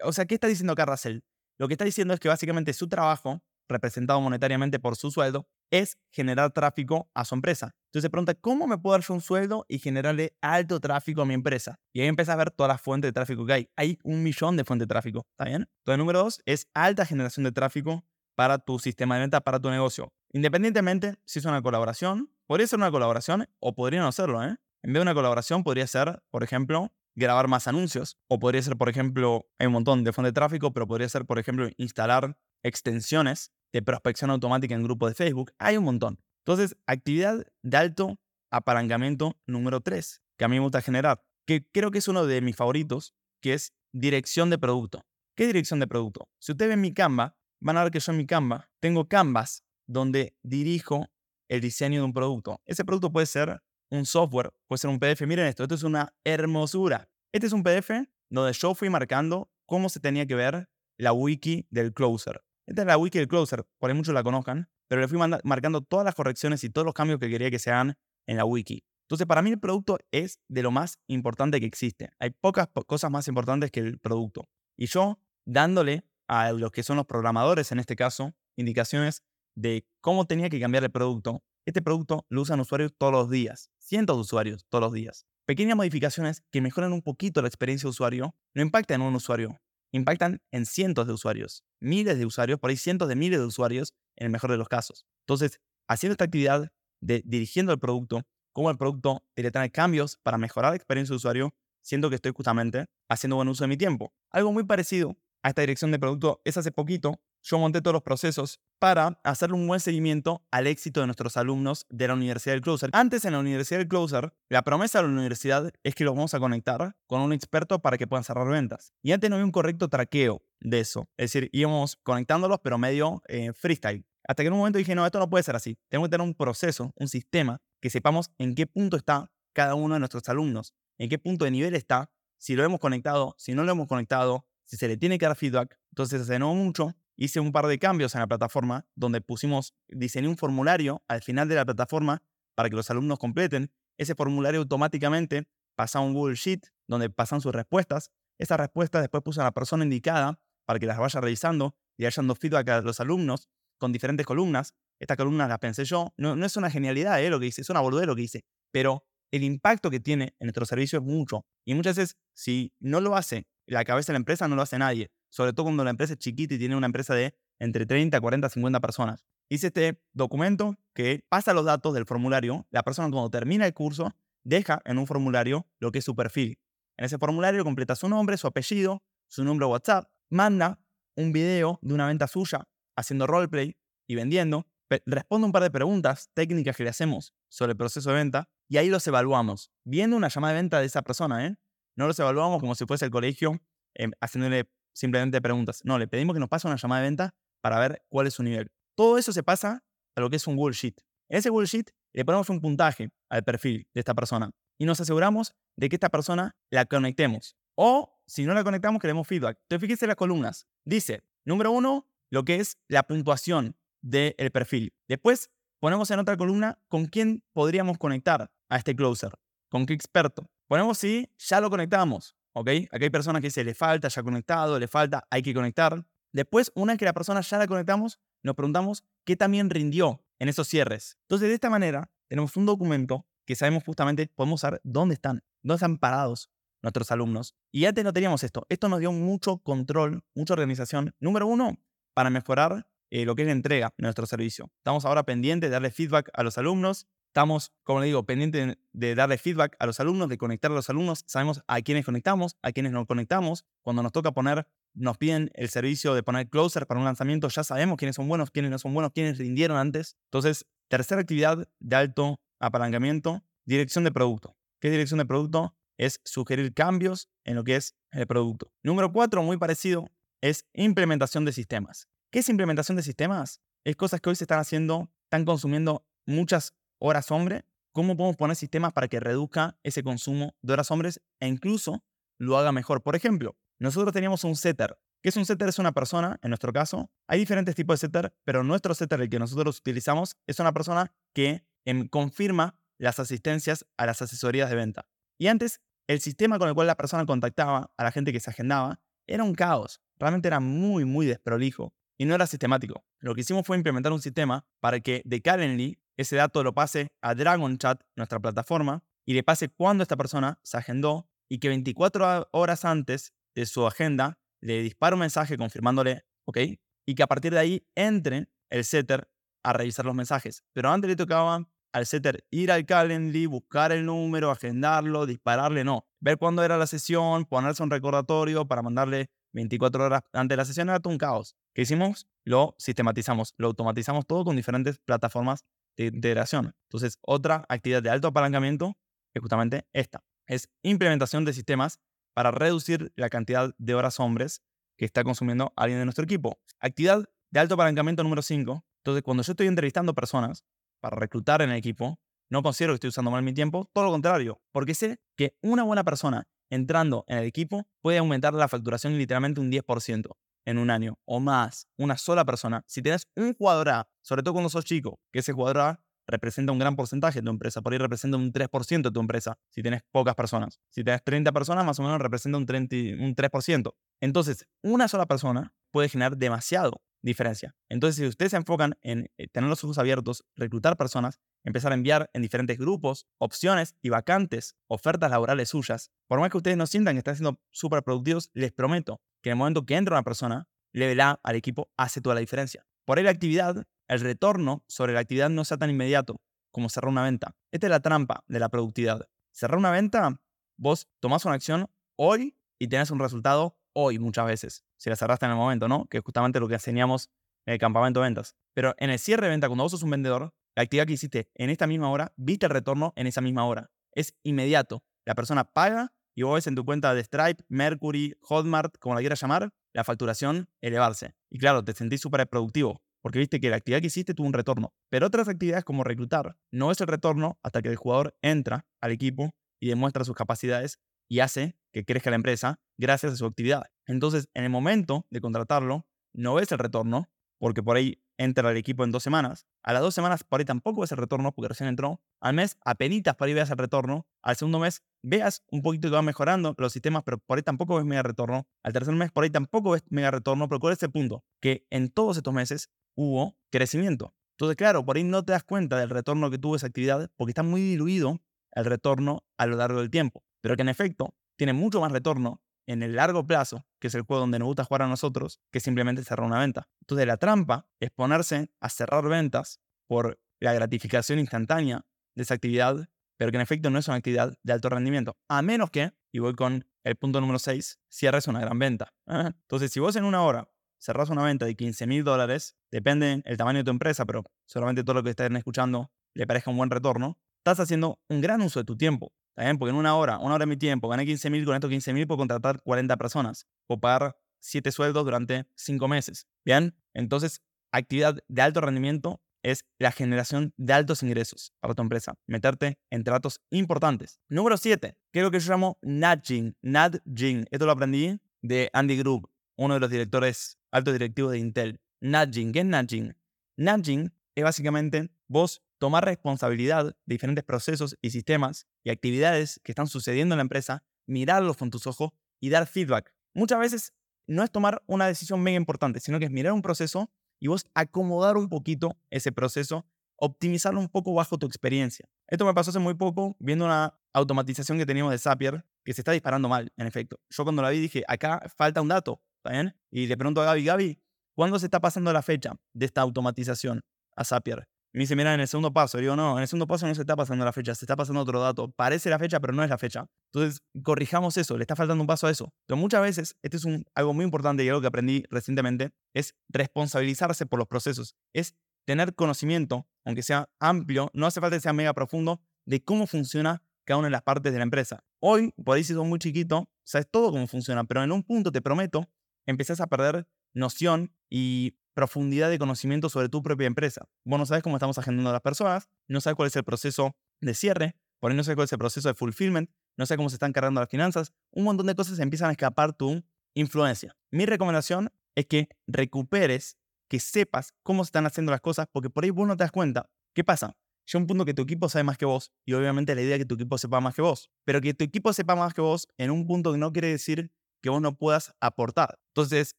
O 0.04 0.14
sea, 0.14 0.24
¿qué 0.24 0.36
está 0.36 0.48
diciendo 0.48 0.72
acá 0.72 0.86
Russell? 0.86 1.20
Lo 1.58 1.68
que 1.68 1.74
está 1.74 1.86
diciendo 1.86 2.14
es 2.14 2.20
que 2.20 2.28
básicamente 2.28 2.74
su 2.74 2.88
trabajo, 2.88 3.42
representado 3.68 4.22
monetariamente 4.22 4.80
por 4.80 4.96
su 4.96 5.10
sueldo, 5.12 5.48
es 5.72 5.98
generar 6.12 6.52
tráfico 6.52 7.10
a 7.14 7.26
su 7.26 7.36
empresa. 7.36 7.76
Entonces 7.88 8.04
se 8.04 8.10
pregunta, 8.10 8.36
¿cómo 8.36 8.68
me 8.68 8.78
puedo 8.78 8.98
dar 8.98 9.06
un 9.10 9.22
sueldo 9.22 9.66
y 9.68 9.80
generarle 9.80 10.36
alto 10.42 10.80
tráfico 10.80 11.22
a 11.22 11.26
mi 11.26 11.34
empresa? 11.34 11.80
Y 11.94 12.02
ahí 12.02 12.08
empieza 12.08 12.34
a 12.34 12.36
ver 12.36 12.52
todas 12.52 12.74
las 12.74 12.82
fuentes 12.82 13.08
de 13.08 13.14
tráfico 13.14 13.46
que 13.46 13.54
hay. 13.54 13.70
Hay 13.76 13.98
un 14.04 14.22
millón 14.22 14.58
de 14.58 14.66
fuentes 14.66 14.88
de 14.88 14.90
tráfico, 14.94 15.26
¿está 15.32 15.46
bien? 15.46 15.68
Entonces, 15.80 15.98
número 15.98 16.20
dos 16.20 16.42
es 16.46 16.68
alta 16.74 17.06
generación 17.06 17.46
de 17.46 17.52
tráfico 17.52 18.06
para 18.36 18.60
tu 18.60 18.80
sistema 18.80 19.16
de 19.16 19.22
venta, 19.22 19.42
para 19.42 19.60
tu 19.60 19.70
negocio. 19.70 20.12
Independientemente 20.34 21.16
si 21.26 21.40
es 21.40 21.46
una 21.46 21.62
colaboración, 21.62 22.30
podría 22.46 22.68
ser 22.68 22.78
una 22.78 22.92
colaboración 22.92 23.48
o 23.60 23.74
podría 23.74 24.02
no 24.02 24.12
serlo, 24.12 24.44
¿eh? 24.44 24.58
En 24.84 24.94
vez 24.94 25.00
de 25.00 25.02
una 25.02 25.16
colaboración, 25.16 25.64
podría 25.64 25.88
ser, 25.88 26.22
por 26.30 26.44
ejemplo, 26.44 26.92
grabar 27.16 27.48
más 27.48 27.68
anuncios. 27.68 28.18
O 28.28 28.40
podría 28.40 28.62
ser, 28.62 28.78
por 28.78 28.90
ejemplo, 28.90 29.48
hay 29.60 29.68
un 29.68 29.74
montón 29.74 30.04
de 30.04 30.14
fuentes 30.14 30.30
de 30.30 30.36
tráfico, 30.36 30.74
pero 30.74 30.88
podría 30.88 31.10
ser, 31.10 31.26
por 31.26 31.40
ejemplo, 31.40 31.70
instalar 31.78 32.38
extensiones 32.64 33.52
de 33.74 33.82
prospección 33.82 34.30
automática 34.30 34.76
en 34.76 34.84
grupo 34.84 35.08
de 35.08 35.16
Facebook. 35.16 35.52
Hay 35.58 35.78
un 35.78 35.86
montón. 35.86 36.20
Entonces, 36.46 36.78
actividad 36.86 37.46
de 37.64 37.78
alto 37.78 38.20
apalancamiento 38.52 39.38
número 39.48 39.82
3, 39.82 40.22
que 40.38 40.46
a 40.46 40.48
mí 40.48 40.56
me 40.56 40.62
gusta 40.62 40.82
generar, 40.82 41.26
que 41.46 41.66
creo 41.72 41.92
que 41.92 42.00
es 42.00 42.08
uno 42.08 42.26
de 42.26 42.42
mis 42.42 42.56
favoritos, 42.56 43.16
que 43.42 43.54
es 43.54 43.74
dirección 43.92 44.50
de 44.50 44.58
producto. 44.58 45.06
¿Qué 45.36 45.48
dirección 45.48 45.80
de 45.80 45.88
producto? 45.88 46.30
Si 46.40 46.52
ustedes 46.52 46.70
ven 46.70 46.82
mi 46.82 46.94
Canva, 46.94 47.36
van 47.60 47.78
a 47.78 47.84
ver 47.84 47.92
que 47.92 48.00
yo 48.00 48.12
en 48.12 48.18
mi 48.18 48.26
Canva 48.26 48.70
tengo 48.80 49.08
Canvas 49.08 49.64
donde 49.88 50.36
dirijo 50.44 51.10
el 51.50 51.62
diseño 51.62 52.00
de 52.00 52.06
un 52.06 52.14
producto. 52.14 52.62
Ese 52.66 52.86
producto 52.86 53.12
puede 53.12 53.26
ser 53.26 53.62
un 53.90 54.06
software, 54.06 54.52
puede 54.68 54.80
ser 54.80 54.90
un 54.90 55.00
PDF. 55.00 55.22
Miren 55.22 55.48
esto, 55.48 55.64
esto 55.64 55.76
es 55.76 55.84
una 55.84 56.14
hermosura. 56.24 57.08
Este 57.32 57.48
es 57.48 57.54
un 57.54 57.64
PDF 57.64 57.92
donde 58.30 58.54
yo 58.54 58.76
fui 58.76 58.90
marcando 58.90 59.50
cómo 59.66 59.90
se 59.90 60.00
tenía 60.00 60.26
que 60.26 60.36
ver 60.36 60.70
la 60.98 61.14
wiki 61.14 61.68
del 61.70 61.94
Closer. 61.94 62.44
Esta 62.68 62.82
es 62.82 62.88
la 62.88 62.98
wiki 62.98 63.20
del 63.20 63.28
Closer, 63.28 63.66
por 63.78 63.90
ahí 63.90 63.96
muchos 63.96 64.14
la 64.14 64.24
conozcan, 64.24 64.70
pero 64.88 65.02
le 65.02 65.08
fui 65.08 65.20
marcando 65.44 65.82
todas 65.82 66.06
las 66.06 66.16
correcciones 66.16 66.64
y 66.64 66.70
todos 66.70 66.86
los 66.86 66.94
cambios 66.94 67.20
que 67.20 67.30
quería 67.30 67.52
que 67.52 67.60
se 67.60 67.72
hagan 67.72 67.96
en 68.28 68.38
la 68.38 68.46
wiki. 68.46 68.84
Entonces, 69.06 69.28
para 69.28 69.44
mí 69.44 69.52
el 69.52 69.60
producto 69.60 70.00
es 70.12 70.40
de 70.48 70.64
lo 70.64 70.72
más 70.72 70.98
importante 71.08 71.60
que 71.60 71.68
existe. 71.68 72.10
Hay 72.20 72.32
pocas 72.32 72.68
cosas 72.88 73.12
más 73.12 73.28
importantes 73.28 73.70
que 73.70 73.80
el 73.80 74.00
producto. 74.00 74.50
Y 74.78 74.88
yo, 74.88 75.20
dándole 75.46 76.06
a 76.28 76.52
los 76.54 76.72
que 76.72 76.82
son 76.82 76.98
los 76.98 77.06
programadores, 77.06 77.72
en 77.72 77.80
este 77.80 77.96
caso, 77.96 78.34
indicaciones 78.58 79.24
de 79.56 79.86
cómo 80.02 80.26
tenía 80.26 80.50
que 80.50 80.60
cambiar 80.60 80.84
el 80.84 80.92
producto, 80.92 81.44
este 81.66 81.82
producto 81.82 82.26
lo 82.30 82.42
usan 82.42 82.60
usuarios 82.60 82.94
todos 82.98 83.12
los 83.12 83.30
días, 83.30 83.72
cientos 83.80 84.18
de 84.18 84.22
usuarios 84.22 84.66
todos 84.70 84.84
los 84.84 84.94
días. 84.94 85.26
Pequeñas 85.46 85.76
modificaciones 85.76 86.44
que 86.52 86.62
mejoran 86.62 86.94
un 86.94 87.02
poquito 87.02 87.42
la 87.42 87.48
experiencia 87.48 87.88
de 87.88 87.92
usuario 87.92 88.36
no 88.54 88.62
impactan 88.62 89.02
en 89.02 89.08
un 89.08 89.16
usuario, 89.16 89.60
impactan 89.92 90.42
en 90.52 90.66
cientos 90.66 91.08
de 91.08 91.14
usuarios, 91.14 91.64
miles 91.80 92.18
de 92.18 92.26
usuarios, 92.26 92.60
por 92.60 92.70
ahí 92.70 92.78
cientos 92.78 93.08
de 93.08 93.16
miles 93.16 93.40
de 93.40 93.46
usuarios 93.46 93.94
en 94.16 94.26
el 94.26 94.32
mejor 94.32 94.52
de 94.52 94.58
los 94.58 94.68
casos. 94.68 95.06
Entonces, 95.22 95.60
haciendo 95.88 96.14
esta 96.14 96.26
actividad 96.26 96.72
de 97.02 97.22
dirigiendo 97.26 97.74
el 97.74 97.80
producto, 97.80 98.24
cómo 98.54 98.70
el 98.70 98.78
producto 98.78 99.24
debe 99.36 99.52
tener 99.52 99.72
cambios 99.72 100.18
para 100.24 100.38
mejorar 100.38 100.72
la 100.72 100.78
experiencia 100.78 101.14
de 101.14 101.18
usuario, 101.18 101.54
siento 101.82 102.10
que 102.10 102.16
estoy 102.16 102.32
justamente 102.36 102.86
haciendo 103.10 103.36
buen 103.36 103.48
uso 103.48 103.64
de 103.64 103.68
mi 103.68 103.78
tiempo. 103.78 104.14
Algo 104.32 104.52
muy 104.52 104.64
parecido 104.64 105.18
a 105.46 105.50
esta 105.50 105.62
dirección 105.62 105.92
de 105.92 106.00
producto 106.00 106.42
es 106.44 106.58
hace 106.58 106.72
poquito 106.72 107.22
yo 107.44 107.60
monté 107.60 107.80
todos 107.80 107.94
los 107.94 108.02
procesos 108.02 108.60
para 108.80 109.20
hacerle 109.24 109.56
un 109.56 109.68
buen 109.68 109.80
seguimiento 109.80 110.44
al 110.50 110.66
éxito 110.66 111.02
de 111.02 111.06
nuestros 111.06 111.38
alumnos 111.38 111.86
de 111.92 112.08
la 112.08 112.16
Universidad 112.16 112.56
del 112.56 112.62
Closer. 112.62 112.90
Antes 112.94 113.26
en 113.26 113.34
la 113.34 113.40
Universidad 113.40 113.78
del 113.78 113.88
Closer, 113.88 114.34
la 114.50 114.64
promesa 114.64 114.98
de 114.98 115.08
la 115.08 115.14
universidad 115.14 115.72
es 115.84 115.94
que 115.94 116.04
los 116.04 116.16
vamos 116.16 116.34
a 116.34 116.40
conectar 116.40 116.96
con 117.06 117.22
un 117.22 117.32
experto 117.32 117.78
para 117.78 118.00
que 118.00 118.08
puedan 118.08 118.24
cerrar 118.24 118.48
ventas. 118.48 118.92
Y 119.04 119.12
antes 119.12 119.30
no 119.30 119.36
había 119.36 119.46
un 119.46 119.52
correcto 119.52 119.88
traqueo 119.88 120.42
de 120.62 120.80
eso. 120.80 121.08
Es 121.16 121.32
decir, 121.32 121.52
íbamos 121.54 121.98
conectándolos, 121.98 122.60
pero 122.64 122.80
medio 122.80 123.22
eh, 123.28 123.54
freestyle. 123.54 124.04
Hasta 124.28 124.42
que 124.42 124.48
en 124.48 124.54
un 124.54 124.60
momento 124.60 124.80
dije, 124.80 124.96
no, 124.96 125.06
esto 125.06 125.20
no 125.20 125.30
puede 125.30 125.44
ser 125.44 125.56
así. 125.56 125.78
Tenemos 125.90 126.08
que 126.08 126.12
tener 126.14 126.26
un 126.26 126.34
proceso, 126.34 126.92
un 126.96 127.08
sistema, 127.08 127.62
que 127.80 127.92
sepamos 127.92 128.32
en 128.40 128.56
qué 128.56 128.66
punto 128.66 128.98
está 128.98 129.30
cada 129.54 129.76
uno 129.76 129.94
de 129.94 130.00
nuestros 130.00 130.28
alumnos, 130.28 130.74
en 130.98 131.08
qué 131.08 131.20
punto 131.20 131.46
de 131.46 131.52
nivel 131.52 131.76
está, 131.76 132.10
si 132.40 132.56
lo 132.56 132.64
hemos 132.64 132.80
conectado, 132.80 133.36
si 133.38 133.54
no 133.54 133.64
lo 133.64 133.72
hemos 133.72 133.88
conectado, 133.88 134.48
si 134.66 134.78
se 134.78 134.88
le 134.88 134.98
tiene 134.98 135.18
que 135.18 135.26
dar 135.26 135.36
feedback. 135.36 135.80
Entonces, 135.92 136.22
hace 136.22 136.40
no 136.40 136.54
mucho, 136.54 136.96
hice 137.16 137.40
un 137.40 137.52
par 137.52 137.68
de 137.68 137.80
cambios 137.80 138.16
en 138.16 138.22
la 138.22 138.28
plataforma 138.28 138.86
donde 138.96 139.22
pusimos, 139.22 139.74
diseñé 139.88 140.28
un 140.28 140.38
formulario 140.38 141.04
al 141.08 141.22
final 141.22 141.48
de 141.48 141.56
la 141.56 141.66
plataforma 141.66 142.22
para 142.56 142.70
que 142.70 142.76
los 142.76 142.90
alumnos 142.90 143.20
completen. 143.20 143.72
Ese 143.98 144.16
formulario 144.16 144.62
automáticamente 144.62 145.48
pasa 145.76 146.00
a 146.00 146.02
un 146.02 146.14
Google 146.14 146.36
Sheet 146.36 146.68
donde 146.88 147.10
pasan 147.10 147.42
sus 147.42 147.54
respuestas. 147.54 148.12
Esas 148.38 148.60
respuestas 148.60 149.02
después 149.02 149.24
puse 149.24 149.42
a 149.42 149.44
la 149.44 149.52
persona 149.52 149.84
indicada 149.84 150.40
para 150.66 150.80
que 150.80 150.86
las 150.86 150.98
vaya 150.98 151.22
revisando 151.22 151.76
y 151.98 152.04
vaya 152.04 152.16
dando 152.18 152.36
feedback 152.36 152.70
a 152.70 152.82
los 152.82 153.00
alumnos 153.00 153.50
con 153.78 153.92
diferentes 153.92 154.26
columnas. 154.26 154.74
Esta 155.00 155.16
columna 155.16 155.48
la 155.48 155.60
pensé 155.60 155.86
yo. 155.86 156.14
No, 156.18 156.36
no 156.36 156.46
es 156.46 156.58
una 156.58 156.70
genialidad 156.70 157.22
¿eh? 157.22 157.30
lo 157.30 157.40
que 157.40 157.48
hice, 157.48 157.62
es 157.62 157.70
una 157.70 157.82
boludez 157.82 158.08
lo 158.08 158.16
que 158.16 158.24
hice. 158.24 158.46
Pero 158.72 159.06
el 159.32 159.44
impacto 159.44 159.90
que 159.90 160.00
tiene 160.00 160.36
en 160.40 160.48
nuestro 160.48 160.66
servicio 160.66 161.00
es 161.00 161.06
mucho. 161.06 161.46
Y 161.66 161.74
muchas 161.76 161.98
veces, 161.98 162.18
si 162.34 162.74
no 162.80 163.02
lo 163.02 163.16
hace 163.16 163.48
la 163.68 163.84
cabeza 163.86 164.12
de 164.12 164.16
la 164.16 164.20
empresa, 164.20 164.48
no 164.48 164.56
lo 164.56 164.62
hace 164.62 164.78
nadie. 164.78 165.12
Sobre 165.30 165.54
todo 165.54 165.66
cuando 165.66 165.84
la 165.84 165.90
empresa 165.90 166.14
es 166.14 166.20
chiquita 166.20 166.56
y 166.56 166.58
tiene 166.58 166.76
una 166.76 166.86
empresa 166.86 167.14
de 167.14 167.36
entre 167.60 167.86
30, 167.86 168.20
40, 168.20 168.50
50 168.50 168.80
personas. 168.80 169.26
Hice 169.50 169.68
este 169.68 170.02
documento 170.14 170.76
que 170.94 171.24
pasa 171.30 171.54
los 171.54 171.66
datos 171.66 171.94
del 171.94 172.06
formulario. 172.06 172.66
La 172.72 172.84
persona 172.84 173.10
cuando 173.12 173.30
termina 173.30 173.66
el 173.66 173.74
curso 173.74 174.16
deja 174.44 174.82
en 174.86 174.98
un 174.98 175.08
formulario 175.08 175.68
lo 175.80 175.92
que 175.92 176.00
es 176.00 176.06
su 176.06 176.16
perfil. 176.16 176.58
En 176.98 177.06
ese 177.06 177.18
formulario 177.18 177.64
completa 177.64 177.96
su 177.96 178.08
nombre, 178.08 178.38
su 178.38 178.48
apellido, 178.48 179.04
su 179.28 179.44
número 179.44 179.70
WhatsApp, 179.70 180.10
manda 180.30 180.80
un 181.16 181.32
video 181.32 181.80
de 181.82 181.94
una 181.94 182.08
venta 182.08 182.28
suya 182.28 182.68
haciendo 182.96 183.28
roleplay 183.28 183.76
y 184.08 184.16
vendiendo, 184.16 184.68
responde 185.06 185.46
un 185.46 185.52
par 185.52 185.64
de 185.64 185.72
preguntas 185.72 186.30
técnicas 186.34 186.78
que 186.78 186.84
le 186.84 186.90
hacemos 186.90 187.34
sobre 187.50 187.72
el 187.72 187.78
proceso 187.78 188.10
de 188.10 188.16
venta 188.16 188.50
y 188.70 188.78
ahí 188.78 188.90
los 188.90 189.06
evaluamos. 189.08 189.72
Viendo 189.84 190.16
una 190.16 190.30
llamada 190.30 190.54
de 190.54 190.60
venta 190.60 190.80
de 190.80 190.86
esa 190.86 191.02
persona, 191.02 191.46
¿eh? 191.46 191.56
No 191.96 192.08
los 192.08 192.20
evaluamos 192.20 192.60
como 192.60 192.76
si 192.76 192.86
fuese 192.86 193.06
el 193.06 193.12
colegio 193.12 193.60
em, 193.94 194.12
haciéndole 194.22 194.70
simplemente 194.94 195.42
preguntas. 195.42 195.82
No, 195.84 195.98
le 196.00 196.08
pedimos 196.08 196.34
que 196.34 196.40
nos 196.40 196.50
pase 196.50 196.68
una 196.68 196.78
llamada 196.78 197.02
de 197.02 197.08
venta 197.08 197.36
para 197.62 197.80
ver 197.80 198.04
cuál 198.10 198.28
es 198.28 198.34
su 198.34 198.44
nivel. 198.44 198.72
Todo 198.96 199.18
eso 199.18 199.34
se 199.34 199.44
pasa 199.44 199.84
a 200.16 200.22
lo 200.22 200.30
que 200.30 200.38
es 200.38 200.48
un 200.48 200.56
Google 200.56 200.76
Sheet. 200.76 201.02
En 201.30 201.40
ese 201.40 201.50
Google 201.50 201.68
Sheet 201.68 201.92
le 202.14 202.26
ponemos 202.26 202.50
un 202.50 202.62
puntaje 202.62 203.10
al 203.30 203.44
perfil 203.44 203.88
de 203.94 204.00
esta 204.00 204.14
persona 204.14 204.52
y 204.78 204.86
nos 204.86 205.00
aseguramos 205.00 205.56
de 205.76 205.90
que 205.90 205.96
esta 205.96 206.10
persona 206.10 206.56
la 206.70 206.86
conectemos. 206.86 207.56
O 207.76 208.20
si 208.26 208.46
no 208.46 208.54
la 208.54 208.64
conectamos, 208.64 209.02
queremos 209.02 209.28
feedback. 209.28 209.58
Entonces, 209.64 209.86
fíjese 209.86 210.08
las 210.08 210.16
columnas. 210.16 210.68
Dice, 210.86 211.24
número 211.44 211.72
uno, 211.72 212.08
lo 212.30 212.44
que 212.44 212.56
es 212.56 212.78
la 212.88 213.04
puntuación 213.04 213.76
del 214.02 214.34
perfil. 214.52 214.94
Después 215.08 215.50
ponemos 215.80 216.10
en 216.12 216.20
otra 216.20 216.38
columna 216.38 216.80
con 216.88 217.06
quién 217.06 217.44
podríamos 217.54 217.98
conectar 217.98 218.52
a 218.70 218.78
este 218.78 218.96
closer, 218.96 219.34
con 219.70 219.86
qué 219.86 219.94
experto. 219.94 220.50
Ponemos 220.68 220.98
si 220.98 221.30
ya 221.38 221.62
lo 221.62 221.70
conectamos, 221.70 222.36
¿ok? 222.54 222.70
Aquí 222.92 223.04
hay 223.04 223.10
personas 223.10 223.42
que 223.42 223.48
dicen, 223.48 223.66
le 223.66 223.76
falta, 223.76 224.08
ya 224.08 224.24
conectado, 224.24 224.80
le 224.80 224.88
falta, 224.88 225.28
hay 225.30 225.42
que 225.42 225.54
conectar. 225.54 226.06
Después, 226.32 226.72
una 226.76 226.94
vez 226.94 227.00
que 227.00 227.06
la 227.06 227.14
persona 227.14 227.42
ya 227.42 227.58
la 227.58 227.68
conectamos, 227.68 228.20
nos 228.44 228.56
preguntamos 228.56 229.04
qué 229.24 229.36
también 229.36 229.70
rindió 229.70 230.24
en 230.40 230.50
esos 230.50 230.68
cierres. 230.68 231.18
Entonces, 231.22 231.50
de 231.50 231.56
esta 231.56 231.70
manera, 231.70 232.12
tenemos 232.28 232.58
un 232.58 232.66
documento 232.66 233.26
que 233.46 233.56
sabemos 233.56 233.84
justamente, 233.84 234.28
podemos 234.36 234.62
saber 234.62 234.82
dónde 234.84 235.14
están, 235.16 235.44
dónde 235.62 235.76
están 235.76 235.98
parados 235.98 236.50
nuestros 236.82 237.12
alumnos. 237.12 237.56
Y 237.72 237.86
antes 237.86 238.04
no 238.04 238.14
teníamos 238.14 238.44
esto. 238.44 238.66
Esto 238.70 238.90
nos 238.90 239.00
dio 239.00 239.12
mucho 239.12 239.58
control, 239.58 240.24
mucha 240.34 240.54
organización. 240.54 241.16
Número 241.20 241.48
uno, 241.48 241.78
para 242.14 242.30
mejorar 242.30 242.88
eh, 243.10 243.26
lo 243.26 243.36
que 243.36 243.44
es 243.44 243.48
la 243.48 243.52
entrega 243.52 243.94
de 243.98 244.04
nuestro 244.04 244.26
servicio. 244.26 244.72
Estamos 244.78 245.06
ahora 245.06 245.24
pendientes 245.24 245.70
de 245.70 245.74
darle 245.74 245.92
feedback 245.92 246.30
a 246.34 246.44
los 246.44 246.58
alumnos. 246.58 247.08
Estamos, 247.36 247.74
como 247.84 248.00
le 248.00 248.06
digo, 248.06 248.26
pendientes 248.26 248.78
de 248.94 249.14
darle 249.14 249.38
feedback 249.38 249.76
a 249.80 249.86
los 249.86 250.00
alumnos, 250.00 250.30
de 250.30 250.38
conectar 250.38 250.72
a 250.72 250.74
los 250.74 250.90
alumnos. 250.90 251.26
Sabemos 251.28 251.62
a 251.68 251.82
quiénes 251.82 252.06
conectamos, 252.06 252.56
a 252.62 252.72
quiénes 252.72 252.94
no 252.94 253.06
conectamos. 253.06 253.66
Cuando 253.82 254.02
nos 254.02 254.14
toca 254.14 254.32
poner, 254.32 254.70
nos 254.94 255.18
piden 255.18 255.52
el 255.54 255.68
servicio 255.68 256.14
de 256.14 256.24
poner 256.24 256.50
closer 256.50 256.88
para 256.88 256.98
un 256.98 257.06
lanzamiento, 257.06 257.50
ya 257.50 257.66
sabemos 257.66 257.98
quiénes 257.98 258.16
son 258.16 258.30
buenos, 258.30 258.52
quiénes 258.52 258.72
no 258.72 258.80
son 258.80 258.94
buenos, 258.94 259.12
quiénes 259.12 259.38
rindieron 259.38 259.76
antes. 259.76 260.16
Entonces, 260.28 260.66
tercera 260.88 261.20
actividad 261.20 261.68
de 261.78 261.96
alto 261.98 262.40
apalancamiento, 262.62 263.44
dirección 263.66 264.06
de 264.06 264.14
producto. 264.14 264.56
¿Qué 264.80 264.90
dirección 264.90 265.18
de 265.18 265.26
producto? 265.26 265.76
Es 265.98 266.22
sugerir 266.24 266.74
cambios 266.74 267.28
en 267.44 267.56
lo 267.56 267.66
que 267.66 267.76
es 267.76 267.96
el 268.12 268.28
producto. 268.28 268.72
Número 268.82 269.12
cuatro, 269.12 269.44
muy 269.44 269.58
parecido, 269.58 270.10
es 270.40 270.70
implementación 270.72 271.44
de 271.44 271.52
sistemas. 271.52 272.08
¿Qué 272.32 272.40
es 272.40 272.48
implementación 272.48 272.96
de 272.96 273.04
sistemas? 273.04 273.60
Es 273.84 273.98
cosas 273.98 274.22
que 274.22 274.30
hoy 274.30 274.38
se 274.38 274.46
están 274.46 274.60
haciendo, 274.60 275.12
están 275.26 275.44
consumiendo 275.44 276.06
muchas 276.26 276.74
horas 277.06 277.32
hombre. 277.32 277.66
¿Cómo 277.92 278.18
podemos 278.18 278.36
poner 278.36 278.56
sistemas 278.56 278.92
para 278.92 279.08
que 279.08 279.20
reduzca 279.20 279.78
ese 279.84 280.04
consumo 280.04 280.56
de 280.62 280.74
horas 280.74 280.92
hombres 280.92 281.22
e 281.40 281.48
incluso 281.48 282.04
lo 282.38 282.58
haga 282.58 282.72
mejor? 282.72 283.04
Por 283.04 283.16
ejemplo, 283.16 283.58
nosotros 283.80 284.14
teníamos 284.14 284.44
un 284.44 284.56
setter. 284.56 284.98
¿Qué 285.22 285.30
es 285.30 285.38
un 285.38 285.46
setter? 285.46 285.70
Es 285.70 285.80
una 285.80 285.92
persona, 285.92 286.40
en 286.42 286.50
nuestro 286.50 286.74
caso. 286.74 287.10
Hay 287.28 287.40
diferentes 287.40 287.74
tipos 287.74 288.00
de 288.00 288.08
setter, 288.08 288.36
pero 288.44 288.64
nuestro 288.64 288.94
setter, 288.94 289.22
el 289.22 289.30
que 289.30 289.40
nosotros 289.40 289.80
utilizamos, 289.80 290.38
es 290.46 290.60
una 290.60 290.74
persona 290.74 291.12
que 291.34 291.66
em, 291.86 292.08
confirma 292.08 292.78
las 292.98 293.20
asistencias 293.20 293.86
a 293.98 294.06
las 294.06 294.22
asesorías 294.22 294.70
de 294.70 294.76
venta. 294.76 295.08
Y 295.38 295.48
antes, 295.48 295.82
el 296.08 296.20
sistema 296.20 296.60
con 296.60 296.68
el 296.68 296.76
cual 296.76 296.88
la 296.88 296.96
persona 296.96 297.26
contactaba 297.26 297.92
a 297.98 298.04
la 298.04 298.12
gente 298.12 298.32
que 298.32 298.40
se 298.40 298.50
agendaba 298.50 299.00
era 299.28 299.44
un 299.44 299.56
caos. 299.56 300.02
Realmente 300.18 300.48
era 300.48 300.60
muy, 300.60 301.06
muy 301.06 301.26
desprolijo 301.26 301.94
y 302.18 302.26
no 302.26 302.36
era 302.36 302.46
sistemático. 302.48 303.04
Lo 303.20 303.36
que 303.36 303.42
hicimos 303.42 303.66
fue 303.66 303.78
implementar 303.78 304.12
un 304.12 304.22
sistema 304.22 304.66
para 304.80 305.00
que 305.00 305.22
de 305.26 305.42
Calendly 305.42 306.00
ese 306.18 306.36
dato 306.36 306.64
lo 306.64 306.74
pase 306.74 307.08
a 307.22 307.36
Dragon 307.36 307.78
Chat, 307.78 308.02
nuestra 308.16 308.40
plataforma, 308.40 309.04
y 309.26 309.34
le 309.34 309.44
pase 309.44 309.70
cuando 309.70 310.04
esta 310.04 310.16
persona 310.16 310.60
se 310.64 310.78
agendó 310.78 311.28
y 311.50 311.60
que 311.60 311.68
24 311.70 312.50
horas 312.52 312.86
antes 312.86 313.34
de 313.56 313.66
su 313.66 313.86
agenda 313.86 314.38
le 314.62 314.82
dispara 314.82 315.16
un 315.16 315.22
mensaje 315.22 315.58
confirmándole, 315.58 316.26
¿ok? 316.46 316.58
Y 317.06 317.16
que 317.16 317.24
a 317.24 317.28
partir 317.28 317.54
de 317.54 317.60
ahí 317.60 317.88
entre 317.96 318.50
el 318.70 318.84
setter 318.84 319.30
a 319.64 319.74
revisar 319.74 320.06
los 320.06 320.16
mensajes. 320.16 320.64
Pero 320.74 320.92
antes 320.92 321.10
le 321.10 321.16
tocaba 321.16 321.68
al 321.92 322.06
setter 322.06 322.46
ir 322.52 322.72
al 322.72 322.86
Calendly, 322.86 323.46
buscar 323.46 323.92
el 323.92 324.06
número, 324.06 324.52
agendarlo, 324.52 325.26
dispararle, 325.26 325.84
no. 325.84 326.06
Ver 326.20 326.38
cuándo 326.38 326.64
era 326.64 326.78
la 326.78 326.88
sesión, 326.88 327.46
ponerse 327.46 327.82
un 327.84 327.90
recordatorio 327.90 328.68
para 328.68 328.82
mandarle 328.82 329.30
24 329.54 330.06
horas 330.06 330.22
antes 330.34 330.50
de 330.56 330.58
la 330.58 330.66
sesión, 330.66 330.90
era 330.90 331.00
todo 331.00 331.14
un 331.14 331.18
caos. 331.18 331.56
¿Qué 331.74 331.84
hicimos? 331.84 332.28
Lo 332.44 332.76
sistematizamos, 332.78 333.54
lo 333.58 333.68
automatizamos 333.68 334.26
todo 334.26 334.44
con 334.44 334.56
diferentes 334.56 335.00
plataformas 335.00 335.64
de 335.98 336.08
integración. 336.08 336.76
Entonces, 336.90 337.18
otra 337.22 337.66
actividad 337.70 338.04
de 338.04 338.10
alto 338.10 338.28
apalancamiento 338.28 338.98
es 339.34 339.42
justamente 339.42 339.88
esta. 339.94 340.24
Es 340.48 340.70
implementación 340.84 341.46
de 341.46 341.54
sistemas 341.54 342.00
para 342.34 342.52
reducir 342.52 343.12
la 343.16 343.30
cantidad 343.30 343.74
de 343.78 343.96
horas 343.96 344.20
hombres 344.20 344.62
que 344.98 345.06
está 345.06 345.24
consumiendo 345.24 345.74
alguien 345.76 346.00
de 346.00 346.06
nuestro 346.06 346.24
equipo. 346.24 346.60
Actividad 346.80 347.26
de 347.52 347.60
alto 347.60 347.76
apalancamiento 347.76 348.24
número 348.24 348.42
5. 348.42 348.86
Entonces, 349.04 349.24
cuando 349.24 349.44
yo 349.44 349.52
estoy 349.52 349.68
entrevistando 349.68 350.14
personas, 350.14 350.64
para 351.00 351.18
reclutar 351.18 351.62
en 351.62 351.70
el 351.70 351.78
equipo, 351.78 352.20
no 352.50 352.64
considero 352.64 352.94
que 352.94 352.96
estoy 352.96 353.10
usando 353.10 353.32
mal 353.32 353.44
mi 353.44 353.54
tiempo, 353.54 353.90
todo 353.94 354.06
lo 354.06 354.12
contrario, 354.12 354.62
porque 354.72 354.96
sé 354.96 355.20
que 355.36 355.56
una 355.62 355.84
buena 355.84 356.04
persona 356.04 356.48
entrando 356.72 357.26
en 357.28 357.40
el 357.40 357.46
equipo 357.46 357.88
puede 358.02 358.18
aumentar 358.18 358.54
la 358.54 358.68
facturación 358.68 359.18
literalmente 359.18 359.62
un 359.62 359.72
10% 359.72 360.36
en 360.66 360.78
un 360.78 360.90
año 360.90 361.20
o 361.26 361.40
más, 361.40 361.88
una 361.98 362.18
sola 362.18 362.46
persona. 362.46 362.84
Si 362.88 363.02
tienes 363.02 363.28
un 363.36 363.54
jugador 363.54 363.90
A, 363.90 364.10
sobre 364.22 364.44
todo 364.44 364.54
cuando 364.54 364.70
sos 364.70 364.86
chico, 364.86 365.20
que 365.32 365.40
ese 365.40 365.54
jugador 365.54 365.80
A 365.80 366.00
representa 366.28 366.72
un 366.72 366.80
gran 366.80 366.96
porcentaje 366.96 367.40
de 367.40 367.46
tu 367.46 367.52
empresa, 367.52 367.82
por 367.82 367.94
ahí 367.94 368.00
representa 368.00 368.38
un 368.38 368.52
3% 368.52 369.10
de 369.10 369.12
tu 369.12 369.20
empresa, 369.20 369.58
si 369.70 369.82
tienes 369.82 370.02
pocas 370.12 370.36
personas. 370.36 370.80
Si 370.90 371.04
tienes 371.04 371.24
30 371.24 371.52
personas, 371.52 371.86
más 371.86 372.00
o 372.00 372.04
menos 372.04 372.20
representa 372.20 372.58
un, 372.58 372.66
30, 372.66 372.96
un 373.24 373.36
3%. 373.36 373.94
Entonces, 374.22 374.66
una 374.82 375.08
sola 375.08 375.26
persona 375.26 375.74
puede 375.92 376.10
generar 376.10 376.38
demasiado 376.38 377.02
diferencia. 377.22 377.76
Entonces, 377.90 378.18
si 378.18 378.28
ustedes 378.28 378.52
se 378.52 378.58
enfocan 378.58 378.98
en 379.02 379.32
eh, 379.38 379.48
tener 379.48 379.70
los 379.70 379.84
ojos 379.84 379.98
abiertos, 379.98 380.46
reclutar 380.56 380.96
personas, 380.96 381.40
empezar 381.64 381.92
a 381.92 381.96
enviar 381.96 382.30
en 382.34 382.44
diferentes 382.44 382.78
grupos 382.78 383.28
opciones 383.40 383.96
y 384.02 384.10
vacantes, 384.10 384.76
ofertas 384.88 385.32
laborales 385.32 385.70
suyas, 385.70 386.12
por 386.28 386.40
más 386.40 386.52
que 386.52 386.58
ustedes 386.58 386.78
no 386.78 386.86
sientan 386.86 387.16
que 387.16 387.20
están 387.20 387.36
siendo 387.36 387.60
súper 387.72 388.04
productivos, 388.04 388.52
les 388.54 388.72
prometo 388.72 389.22
que 389.46 389.50
en 389.50 389.58
el 389.58 389.60
momento 389.60 389.86
que 389.86 389.96
entra 389.96 390.16
una 390.16 390.24
persona, 390.24 390.68
le 390.92 391.06
verá 391.06 391.40
al 391.44 391.56
equipo, 391.56 391.92
hace 391.98 392.20
toda 392.20 392.34
la 392.34 392.42
diferencia. 392.42 392.84
Por 393.06 393.20
ahí 393.20 393.24
la 393.24 393.30
actividad, 393.30 393.86
el 394.08 394.20
retorno 394.20 394.84
sobre 394.88 395.14
la 395.14 395.20
actividad 395.20 395.52
no 395.52 395.64
sea 395.64 395.78
tan 395.78 395.92
inmediato 395.92 396.42
como 396.72 396.90
cerrar 396.90 397.10
una 397.10 397.22
venta. 397.22 397.56
Esta 397.72 397.86
es 397.86 397.92
la 397.92 398.00
trampa 398.00 398.44
de 398.48 398.58
la 398.58 398.70
productividad. 398.70 399.30
Cerrar 399.52 399.78
una 399.78 399.92
venta, 399.92 400.42
vos 400.78 401.08
tomás 401.20 401.46
una 401.46 401.54
acción 401.54 401.86
hoy 402.16 402.58
y 402.80 402.88
tenés 402.88 403.12
un 403.12 403.20
resultado 403.20 403.78
hoy 403.94 404.18
muchas 404.18 404.48
veces, 404.48 404.84
si 404.98 405.12
la 405.12 405.16
cerraste 405.16 405.46
en 405.46 405.52
el 405.52 405.58
momento, 405.58 405.88
¿no? 405.88 406.06
Que 406.06 406.18
es 406.18 406.24
justamente 406.24 406.60
lo 406.60 406.68
que 406.68 406.74
enseñamos 406.74 407.30
en 407.68 407.74
el 407.74 407.80
campamento 407.80 408.22
de 408.22 408.26
ventas. 408.26 408.56
Pero 408.74 408.96
en 408.98 409.12
el 409.12 409.20
cierre 409.20 409.46
de 409.46 409.52
venta, 409.52 409.68
cuando 409.68 409.84
vos 409.84 409.92
sos 409.92 410.02
un 410.02 410.10
vendedor, 410.10 410.56
la 410.76 410.82
actividad 410.82 411.06
que 411.06 411.14
hiciste 411.14 411.52
en 411.54 411.70
esta 411.70 411.86
misma 411.86 412.10
hora, 412.10 412.34
viste 412.36 412.66
el 412.66 412.72
retorno 412.72 413.14
en 413.16 413.28
esa 413.28 413.42
misma 413.42 413.68
hora. 413.68 413.92
Es 414.12 414.36
inmediato. 414.42 415.04
La 415.24 415.36
persona 415.36 415.66
paga 415.66 416.16
y 416.36 416.44
vos 416.44 416.68
en 416.68 416.76
tu 416.76 416.86
cuenta 416.86 417.14
de 417.14 417.24
Stripe, 417.24 417.64
Mercury, 417.70 418.36
Hotmart, 418.42 418.98
como 419.00 419.16
la 419.16 419.22
quieras 419.22 419.42
llamar, 419.42 419.74
la 419.94 420.04
facturación 420.04 420.70
elevarse. 420.82 421.34
Y 421.50 421.58
claro, 421.58 421.84
te 421.84 421.94
sentís 421.94 422.22
súper 422.22 422.48
productivo, 422.48 423.02
porque 423.22 423.40
viste 423.40 423.60
que 423.60 423.70
la 423.70 423.78
actividad 423.78 424.02
que 424.02 424.08
hiciste 424.08 424.34
tuvo 424.34 424.48
un 424.48 424.54
retorno. 424.54 424.94
Pero 425.10 425.28
otras 425.28 425.48
actividades 425.48 425.86
como 425.86 426.04
reclutar 426.04 426.58
no 426.72 426.92
es 426.92 427.00
el 427.00 427.08
retorno 427.08 427.58
hasta 427.64 427.82
que 427.82 427.90
el 427.90 427.96
jugador 427.96 428.38
entra 428.42 428.86
al 429.02 429.12
equipo 429.12 429.56
y 429.80 429.88
demuestra 429.88 430.26
sus 430.26 430.36
capacidades 430.36 431.00
y 431.30 431.40
hace 431.40 431.78
que 431.92 432.04
crezca 432.04 432.30
la 432.30 432.36
empresa 432.36 432.80
gracias 432.98 433.34
a 433.34 433.36
su 433.38 433.46
actividad. 433.46 433.84
Entonces, 434.06 434.50
en 434.54 434.66
el 434.66 434.70
momento 434.70 435.26
de 435.30 435.42
contratarlo, 435.42 436.06
no 436.34 436.56
ves 436.56 436.72
el 436.72 436.80
retorno, 436.80 437.30
porque 437.58 437.82
por 437.82 437.96
ahí 437.96 438.22
entra 438.38 438.70
al 438.70 438.78
equipo 438.78 439.04
en 439.04 439.12
dos 439.12 439.24
semanas. 439.24 439.66
A 439.84 439.94
las 439.94 440.02
dos 440.02 440.14
semanas 440.14 440.44
por 440.44 440.60
ahí 440.60 440.66
tampoco 440.66 441.02
ves 441.02 441.12
el 441.12 441.18
retorno 441.18 441.52
porque 441.52 441.70
recién 441.70 441.90
entró. 441.90 442.22
Al 442.40 442.54
mes, 442.56 442.78
apenas 442.84 443.36
por 443.36 443.48
ahí 443.48 443.54
veas 443.54 443.70
el 443.70 443.78
retorno. 443.78 444.28
Al 444.42 444.56
segundo 444.56 444.80
mes, 444.80 445.04
veas 445.24 445.64
un 445.72 445.82
poquito 445.82 446.10
que 446.10 446.16
va 446.16 446.22
mejorando 446.22 446.76
los 446.78 446.94
sistemas, 446.94 447.24
pero 447.24 447.38
por 447.40 447.58
ahí 447.58 447.64
tampoco 447.64 447.96
ves 447.96 448.06
mega 448.06 448.24
retorno. 448.24 448.68
Al 448.84 448.94
tercer 448.94 449.14
mes, 449.16 449.32
por 449.32 449.44
ahí 449.44 449.50
tampoco 449.50 449.92
ves 449.92 450.04
mega 450.10 450.32
retorno. 450.32 450.68
Pero 450.68 450.80
¿cuál 450.80 450.94
es 450.94 451.04
el 451.04 451.12
punto? 451.12 451.44
Que 451.62 451.86
en 451.90 452.10
todos 452.10 452.38
estos 452.38 452.54
meses 452.54 452.90
hubo 453.16 453.58
crecimiento. 453.72 454.34
Entonces, 454.58 454.78
claro, 454.78 455.06
por 455.06 455.18
ahí 455.18 455.24
no 455.24 455.44
te 455.44 455.52
das 455.52 455.64
cuenta 455.64 455.98
del 455.98 456.10
retorno 456.10 456.50
que 456.50 456.58
tuvo 456.58 456.76
esa 456.76 456.88
actividad 456.88 457.30
porque 457.36 457.52
está 457.52 457.64
muy 457.64 457.82
diluido 457.82 458.42
el 458.72 458.86
retorno 458.86 459.44
a 459.58 459.66
lo 459.66 459.76
largo 459.76 460.00
del 460.00 460.10
tiempo. 460.10 460.44
Pero 460.62 460.76
que 460.76 460.82
en 460.82 460.90
efecto 460.90 461.36
tiene 461.58 461.74
mucho 461.74 462.02
más 462.02 462.12
retorno 462.12 462.62
en 462.88 463.04
el 463.04 463.16
largo 463.16 463.46
plazo, 463.46 463.86
que 464.00 464.08
es 464.08 464.16
el 464.16 464.22
juego 464.22 464.42
donde 464.42 464.60
nos 464.60 464.68
gusta 464.68 464.84
jugar 464.84 465.04
a 465.04 465.08
nosotros, 465.08 465.60
que 465.72 465.80
simplemente 465.80 466.24
cerrar 466.24 466.46
una 466.46 466.60
venta. 466.60 466.88
Entonces 467.02 467.28
la 467.28 467.38
trampa 467.38 467.88
es 468.00 468.12
ponerse 468.12 468.70
a 468.80 468.90
cerrar 468.90 469.28
ventas 469.28 469.80
por 470.08 470.40
la 470.60 470.74
gratificación 470.74 471.40
instantánea 471.40 472.06
de 472.36 472.44
esa 472.44 472.54
actividad, 472.54 473.08
pero 473.38 473.52
que 473.52 473.58
en 473.58 473.62
efecto 473.62 473.90
no 473.90 474.00
es 474.00 474.08
una 474.08 474.18
actividad 474.18 474.58
de 474.64 474.74
alto 474.74 474.90
rendimiento. 474.90 475.38
A 475.50 475.62
menos 475.62 475.90
que, 475.90 476.12
y 476.32 476.40
voy 476.40 476.54
con 476.54 476.86
el 477.04 477.16
punto 477.16 477.42
número 477.42 477.60
6, 477.60 478.00
cierres 478.10 478.48
una 478.48 478.60
gran 478.60 478.80
venta. 478.80 479.14
Entonces 479.28 479.92
si 479.92 480.00
vos 480.00 480.16
en 480.16 480.26
una 480.26 480.42
hora 480.44 480.70
cerrás 481.00 481.30
una 481.30 481.44
venta 481.44 481.66
de 481.66 481.76
15 481.76 482.08
mil 482.08 482.24
dólares, 482.24 482.76
depende 482.92 483.42
el 483.46 483.58
tamaño 483.58 483.80
de 483.80 483.84
tu 483.84 483.92
empresa, 483.92 484.26
pero 484.26 484.44
solamente 484.66 485.04
todo 485.04 485.16
lo 485.16 485.24
que 485.24 485.32
estén 485.32 485.56
escuchando 485.56 486.12
le 486.34 486.48
parezca 486.48 486.72
un 486.72 486.78
buen 486.78 486.90
retorno, 486.90 487.40
estás 487.60 487.80
haciendo 487.80 488.20
un 488.30 488.42
gran 488.42 488.62
uso 488.62 488.80
de 488.80 488.86
tu 488.86 488.98
tiempo. 488.98 489.34
También 489.56 489.78
porque 489.78 489.92
en 489.92 489.96
una 489.96 490.16
hora, 490.16 490.38
una 490.38 490.56
hora 490.56 490.64
de 490.64 490.70
mi 490.70 490.78
tiempo, 490.78 491.08
gané 491.08 491.26
15 491.26 491.50
mil, 491.50 491.66
con 491.66 491.76
estos 491.76 491.90
15 491.90 492.14
mil 492.14 492.28
puedo 492.28 492.40
contratar 492.40 492.82
40 492.84 493.16
personas 493.18 493.68
o 493.88 494.00
pagar 494.00 494.36
7 494.60 494.92
sueldos 494.92 495.24
durante 495.24 495.66
5 495.76 496.08
meses. 496.08 496.48
Bien, 496.66 496.96
entonces 497.14 497.62
actividad 497.92 498.38
de 498.48 498.62
alto 498.62 498.82
rendimiento 498.82 499.42
es 499.64 499.86
la 499.98 500.12
generación 500.12 500.74
de 500.78 500.94
altos 500.94 501.24
ingresos 501.24 501.74
para 501.80 501.96
tu 501.96 502.02
empresa. 502.04 502.36
Meterte 502.46 503.00
en 503.10 503.24
tratos 503.24 503.62
importantes. 503.72 504.40
Número 504.48 504.78
7, 504.78 505.18
que 505.32 505.40
es 505.40 505.44
lo 505.44 505.50
que 505.50 505.60
yo 505.60 505.72
llamo 505.72 505.98
nudging. 506.04 506.76
Nudging. 506.84 507.66
Esto 507.72 507.86
lo 507.86 507.92
aprendí 507.92 508.40
de 508.62 508.90
Andy 508.94 509.18
Grove, 509.18 509.46
uno 509.78 509.96
de 509.96 510.00
los 510.00 510.10
directores, 510.10 510.78
altos 510.92 511.14
directivos 511.14 511.54
de 511.54 511.60
Intel. 511.60 512.00
Nudging. 512.22 512.74
¿Qué 512.74 512.80
es 512.80 512.86
nudging? 512.86 513.36
Nudging 513.78 514.32
es 514.56 514.64
básicamente 514.64 515.30
vos 515.48 515.84
tomar 515.98 516.26
responsabilidad 516.26 517.06
de 517.06 517.16
diferentes 517.26 517.64
procesos 517.64 518.18
y 518.22 518.32
sistemas 518.32 518.88
y 519.04 519.10
actividades 519.10 519.80
que 519.84 519.92
están 519.92 520.08
sucediendo 520.08 520.56
en 520.56 520.58
la 520.58 520.64
empresa, 520.64 521.04
mirarlos 521.28 521.78
con 521.78 521.90
tus 521.92 522.08
ojos 522.08 522.32
y 522.60 522.70
dar 522.70 522.88
feedback. 522.88 523.34
Muchas 523.54 523.80
veces 523.80 524.14
no 524.48 524.64
es 524.64 524.72
tomar 524.72 525.04
una 525.08 525.28
decisión 525.28 525.62
mega 525.62 525.78
importante, 525.78 526.20
sino 526.20 526.40
que 526.40 526.46
es 526.46 526.52
mirar 526.52 526.74
un 526.74 526.82
proceso 526.82 527.30
y 527.60 527.68
vos 527.68 527.86
acomodar 527.94 528.58
un 528.58 528.70
poquito 528.70 529.18
ese 529.30 529.52
proceso, 529.52 530.06
optimizarlo 530.38 531.00
un 531.00 531.10
poco 531.10 531.34
bajo 531.34 531.58
tu 531.58 531.66
experiencia. 531.66 532.28
Esto 532.48 532.66
me 532.66 532.74
pasó 532.74 532.92
hace 532.92 533.00
muy 533.00 533.16
poco 533.16 533.56
viendo 533.60 533.86
una 533.86 534.14
automatización 534.34 534.98
que 534.98 535.06
teníamos 535.06 535.32
de 535.32 535.40
Zapier 535.40 535.86
que 536.04 536.14
se 536.14 536.22
está 536.22 536.32
disparando 536.32 536.70
mal, 536.70 536.92
en 536.98 537.08
efecto. 537.08 537.40
Yo 537.50 537.64
cuando 537.64 537.82
la 537.82 537.90
vi 537.90 538.00
dije, 538.00 538.24
acá 538.28 538.62
falta 538.78 539.02
un 539.02 539.08
dato, 539.08 539.42
¿está 539.58 539.72
bien? 539.72 539.96
Y 540.12 540.28
le 540.28 540.38
pregunto 540.38 540.62
a 540.62 540.66
Gaby, 540.66 540.84
Gaby, 540.84 541.20
¿cuándo 541.56 541.80
se 541.80 541.88
está 541.88 542.00
pasando 542.00 542.32
la 542.32 542.44
fecha 542.44 542.74
de 542.94 543.06
esta 543.06 543.22
automatización 543.22 544.04
a 544.36 544.44
Zapier? 544.44 544.88
me 545.16 545.22
dice, 545.22 545.36
mira, 545.38 545.54
en 545.54 545.62
el 545.62 545.68
segundo 545.70 545.94
paso. 545.94 546.18
digo, 546.18 546.36
no, 546.36 546.58
en 546.58 546.64
el 546.64 546.68
segundo 546.68 546.88
paso 546.88 547.08
no 547.08 547.16
se 547.16 547.22
está 547.22 547.38
pasando 547.38 547.64
la 547.64 547.72
fecha, 547.72 547.96
se 547.96 548.04
está 548.04 548.18
pasando 548.18 548.42
otro 548.42 548.60
dato. 548.60 548.92
Parece 548.92 549.30
la 549.30 549.40
fecha, 549.40 549.62
pero 549.62 549.72
no 549.72 549.82
es 549.82 549.90
la 549.90 549.98
fecha. 549.98 550.28
Entonces, 550.52 550.82
corrijamos 551.04 551.56
eso, 551.56 551.78
le 551.78 551.84
está 551.84 551.96
faltando 551.96 552.22
un 552.22 552.28
paso 552.28 552.48
a 552.48 552.52
eso. 552.52 552.74
Pero 552.86 552.98
muchas 552.98 553.22
veces, 553.22 553.56
este 553.64 553.78
es 553.78 553.86
algo 554.14 554.34
muy 554.34 554.44
importante 554.44 554.84
y 554.84 554.90
algo 554.90 555.00
que 555.00 555.08
aprendí 555.08 555.46
recientemente, 555.50 556.12
es 556.34 556.54
responsabilizarse 556.68 557.66
por 557.66 557.80
los 557.80 557.88
procesos. 557.88 558.36
Es 558.52 558.76
tener 559.06 559.36
conocimiento, 559.36 560.06
aunque 560.26 560.44
sea 560.44 560.68
amplio, 560.82 561.30
no 561.34 561.46
hace 561.46 561.62
falta 561.62 561.78
que 561.78 561.82
sea 561.82 561.94
mega 561.94 562.14
profundo, 562.14 562.60
de 562.86 563.02
cómo 563.02 563.26
funciona 563.26 563.82
cada 564.04 564.18
una 564.18 564.28
de 564.28 564.32
las 564.32 564.42
partes 564.42 564.74
de 564.74 564.80
la 564.80 564.84
empresa. 564.84 565.24
Hoy, 565.40 565.74
por 565.82 565.96
ahí 565.96 566.04
si 566.04 566.14
sos 566.14 566.26
muy 566.26 566.40
chiquito, 566.40 566.90
sabes 567.06 567.28
todo 567.32 567.52
cómo 567.52 567.68
funciona, 567.68 568.04
pero 568.04 568.22
en 568.22 568.34
un 568.34 568.44
punto, 568.44 568.70
te 568.70 568.82
prometo, 568.82 569.30
empezás 569.66 570.02
a 570.02 570.08
perder 570.08 570.46
noción 570.74 571.34
y 571.50 571.96
profundidad 572.16 572.70
de 572.70 572.80
conocimiento 572.80 573.30
sobre 573.30 573.50
tu 573.50 573.62
propia 573.62 573.86
empresa. 573.86 574.28
Vos 574.44 574.58
no 574.58 574.66
sabes 574.66 574.82
cómo 574.82 574.96
estamos 574.96 575.18
agendando 575.20 575.52
a 575.52 575.54
las 575.54 575.62
personas, 575.62 576.10
no 576.28 576.42
sabes 576.42 576.56
cuál 576.56 576.68
es 576.68 576.76
el 576.76 576.84
proceso 576.84 577.36
de 577.62 577.76
cierre, 577.76 578.16
por 578.40 578.50
ahí 578.50 578.58
no 578.58 578.64
sabes 578.64 578.76
cuál 578.76 578.86
es 578.86 578.94
el 578.94 578.98
proceso 579.00 579.28
de 579.28 579.36
fulfillment, 579.36 579.92
no 580.18 580.26
sabes 580.26 580.38
cómo 580.38 580.50
se 580.50 580.56
están 580.56 580.74
cargando 580.74 581.02
las 581.02 581.10
finanzas, 581.10 581.54
un 581.72 581.84
montón 581.84 582.08
de 582.08 582.16
cosas 582.16 582.40
empiezan 582.40 582.70
a 582.70 582.72
escapar 582.72 583.14
tu 583.14 583.44
influencia. 583.76 584.36
Mi 584.50 584.66
recomendación 584.66 585.30
es 585.56 585.66
que 585.68 585.90
recuperes, 586.08 586.98
que 587.30 587.40
sepas 587.40 587.94
cómo 588.02 588.24
se 588.24 588.30
están 588.30 588.46
haciendo 588.46 588.72
las 588.72 588.82
cosas, 588.82 589.08
porque 589.12 589.30
por 589.30 589.44
ahí 589.44 589.50
vos 589.50 589.68
no 589.68 589.76
te 589.76 589.84
das 589.84 589.92
cuenta. 589.92 590.30
¿Qué 590.54 590.64
pasa? 590.64 590.96
Llega 591.26 591.40
un 591.40 591.48
punto 591.48 591.66
que 591.66 591.74
tu 591.74 591.82
equipo 591.82 592.08
sabe 592.08 592.24
más 592.24 592.38
que 592.38 592.46
vos, 592.46 592.72
y 592.86 592.94
obviamente 592.94 593.36
la 593.36 593.42
idea 593.42 593.56
es 593.56 593.60
que 593.60 593.66
tu 593.66 593.76
equipo 593.76 593.98
sepa 593.98 594.22
más 594.22 594.36
que 594.36 594.42
vos, 594.42 594.70
pero 594.86 595.02
que 595.02 595.14
tu 595.14 595.24
equipo 595.26 595.52
sepa 595.52 595.76
más 595.76 595.94
que 595.94 596.02
vos 596.02 596.28
en 596.38 596.52
un 596.52 596.66
punto 596.66 596.92
que 596.94 596.98
no 596.98 597.12
quiere 597.12 597.30
decir 597.30 597.72
que 598.06 598.12
vos 598.12 598.22
no 598.22 598.38
puedas 598.38 598.72
aportar. 598.80 599.40
Entonces, 599.48 599.96